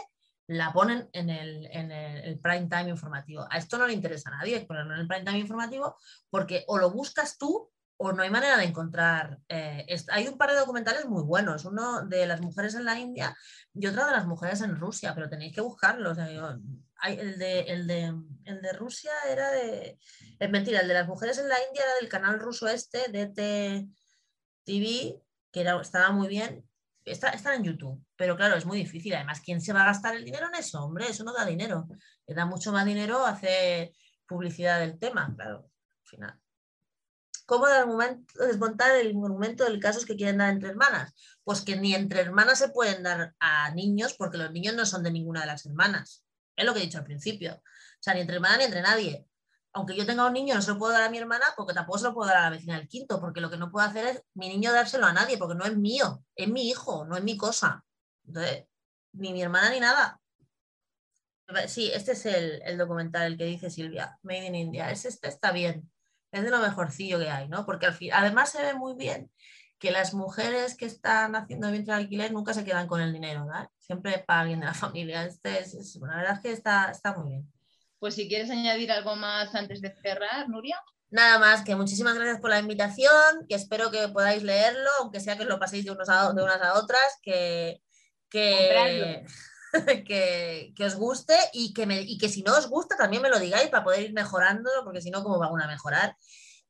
[0.46, 3.46] la ponen en el, prime time informativo.
[3.50, 5.96] A esto no le interesa a nadie ponerlo en el prime time informativo
[6.30, 7.70] porque o lo buscas tú
[8.00, 9.40] o no hay manera de encontrar.
[9.48, 13.36] Eh, hay un par de documentales muy buenos, uno de las mujeres en la India
[13.74, 16.16] y otro de las mujeres en Rusia, pero tenéis que buscarlos.
[16.16, 19.98] el, de, el, de, el, de, Rusia era de...
[20.38, 23.88] Es mentira, el de las mujeres en la India era del canal ruso este, DT
[24.64, 25.20] TV,
[25.50, 26.64] que era, estaba muy bien.
[27.04, 29.14] Está, en YouTube, pero claro, es muy difícil.
[29.14, 30.84] Además, ¿quién se va a gastar el dinero en eso?
[30.84, 31.88] Hombre, eso no da dinero.
[32.26, 33.90] Le da mucho más dinero hacer
[34.26, 35.70] publicidad del tema, claro,
[36.02, 36.40] al final.
[37.48, 41.14] ¿Cómo desmontar el argumento del caso que quieren dar entre hermanas?
[41.44, 45.02] Pues que ni entre hermanas se pueden dar a niños porque los niños no son
[45.02, 46.22] de ninguna de las hermanas.
[46.54, 47.54] Es lo que he dicho al principio.
[47.54, 49.26] O sea, ni entre hermanas ni entre nadie.
[49.72, 51.96] Aunque yo tenga un niño, no se lo puedo dar a mi hermana porque tampoco
[51.96, 54.04] se lo puedo dar a la vecina del quinto, porque lo que no puedo hacer
[54.04, 57.22] es mi niño dárselo a nadie, porque no es mío, es mi hijo, no es
[57.22, 57.82] mi cosa.
[58.26, 58.66] Entonces,
[59.12, 60.20] ni mi hermana ni nada.
[61.66, 64.90] Sí, este es el, documental, el que dice Silvia, Made in India.
[64.90, 65.90] Este está bien
[66.32, 67.64] es de lo mejorcillo que hay, ¿no?
[67.64, 69.30] Porque al fin, además se ve muy bien
[69.78, 73.44] que las mujeres que están haciendo vientre de alquiler nunca se quedan con el dinero,
[73.44, 73.70] ¿no?
[73.78, 75.24] Siempre para alguien de la familia.
[75.24, 77.52] Este es, la verdad es que está, está muy bien.
[77.98, 80.80] Pues si quieres añadir algo más antes de cerrar, Nuria.
[81.10, 85.38] Nada más, que muchísimas gracias por la invitación, que espero que podáis leerlo, aunque sea
[85.38, 87.80] que lo paséis de, unos a, de unas a otras, que,
[88.28, 89.24] que,
[90.06, 93.38] que, os guste y que, me, y que si no os gusta también me lo
[93.38, 96.16] digáis para poder ir mejorándolo, porque si no, ¿cómo va a mejorar?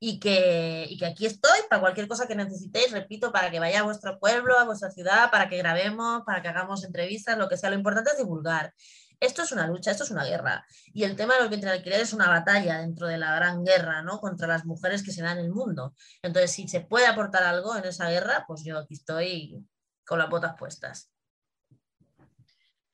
[0.01, 3.81] Y que, y que aquí estoy para cualquier cosa que necesitéis, repito, para que vaya
[3.81, 7.57] a vuestro pueblo, a vuestra ciudad, para que grabemos, para que hagamos entrevistas, lo que
[7.57, 7.71] sea.
[7.71, 8.73] Lo importante es divulgar.
[9.21, 10.65] Esto es una lucha, esto es una guerra.
[10.93, 13.65] Y el tema de los bienes de alquiler es una batalla dentro de la gran
[13.65, 14.21] guerra, ¿no?
[14.21, 15.95] Contra las mujeres que se dan en el mundo.
[16.23, 19.67] Entonces, si se puede aportar algo en esa guerra, pues yo aquí estoy
[20.07, 21.11] con las botas puestas.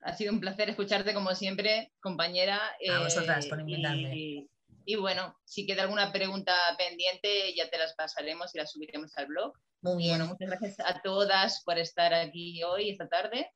[0.05, 2.61] Ha sido un placer escucharte como siempre, compañera.
[2.93, 4.49] A vosotras por eh, invitarme.
[4.85, 9.27] Y, bueno, si queda alguna pregunta pendiente, ya te las pasaremos y las subiremos al
[9.27, 9.55] blog.
[9.81, 10.19] Muy bien.
[10.19, 13.51] Bueno, muchas gracias a todas por estar aquí hoy, esta tarde.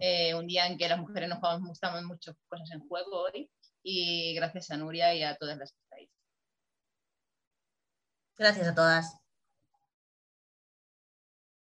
[0.00, 3.50] Eh, un día en que las mujeres nos gustamos muchas cosas en juego hoy.
[3.82, 6.10] Y gracias a Nuria y a todas las que estáis.
[8.38, 9.23] Gracias a todas.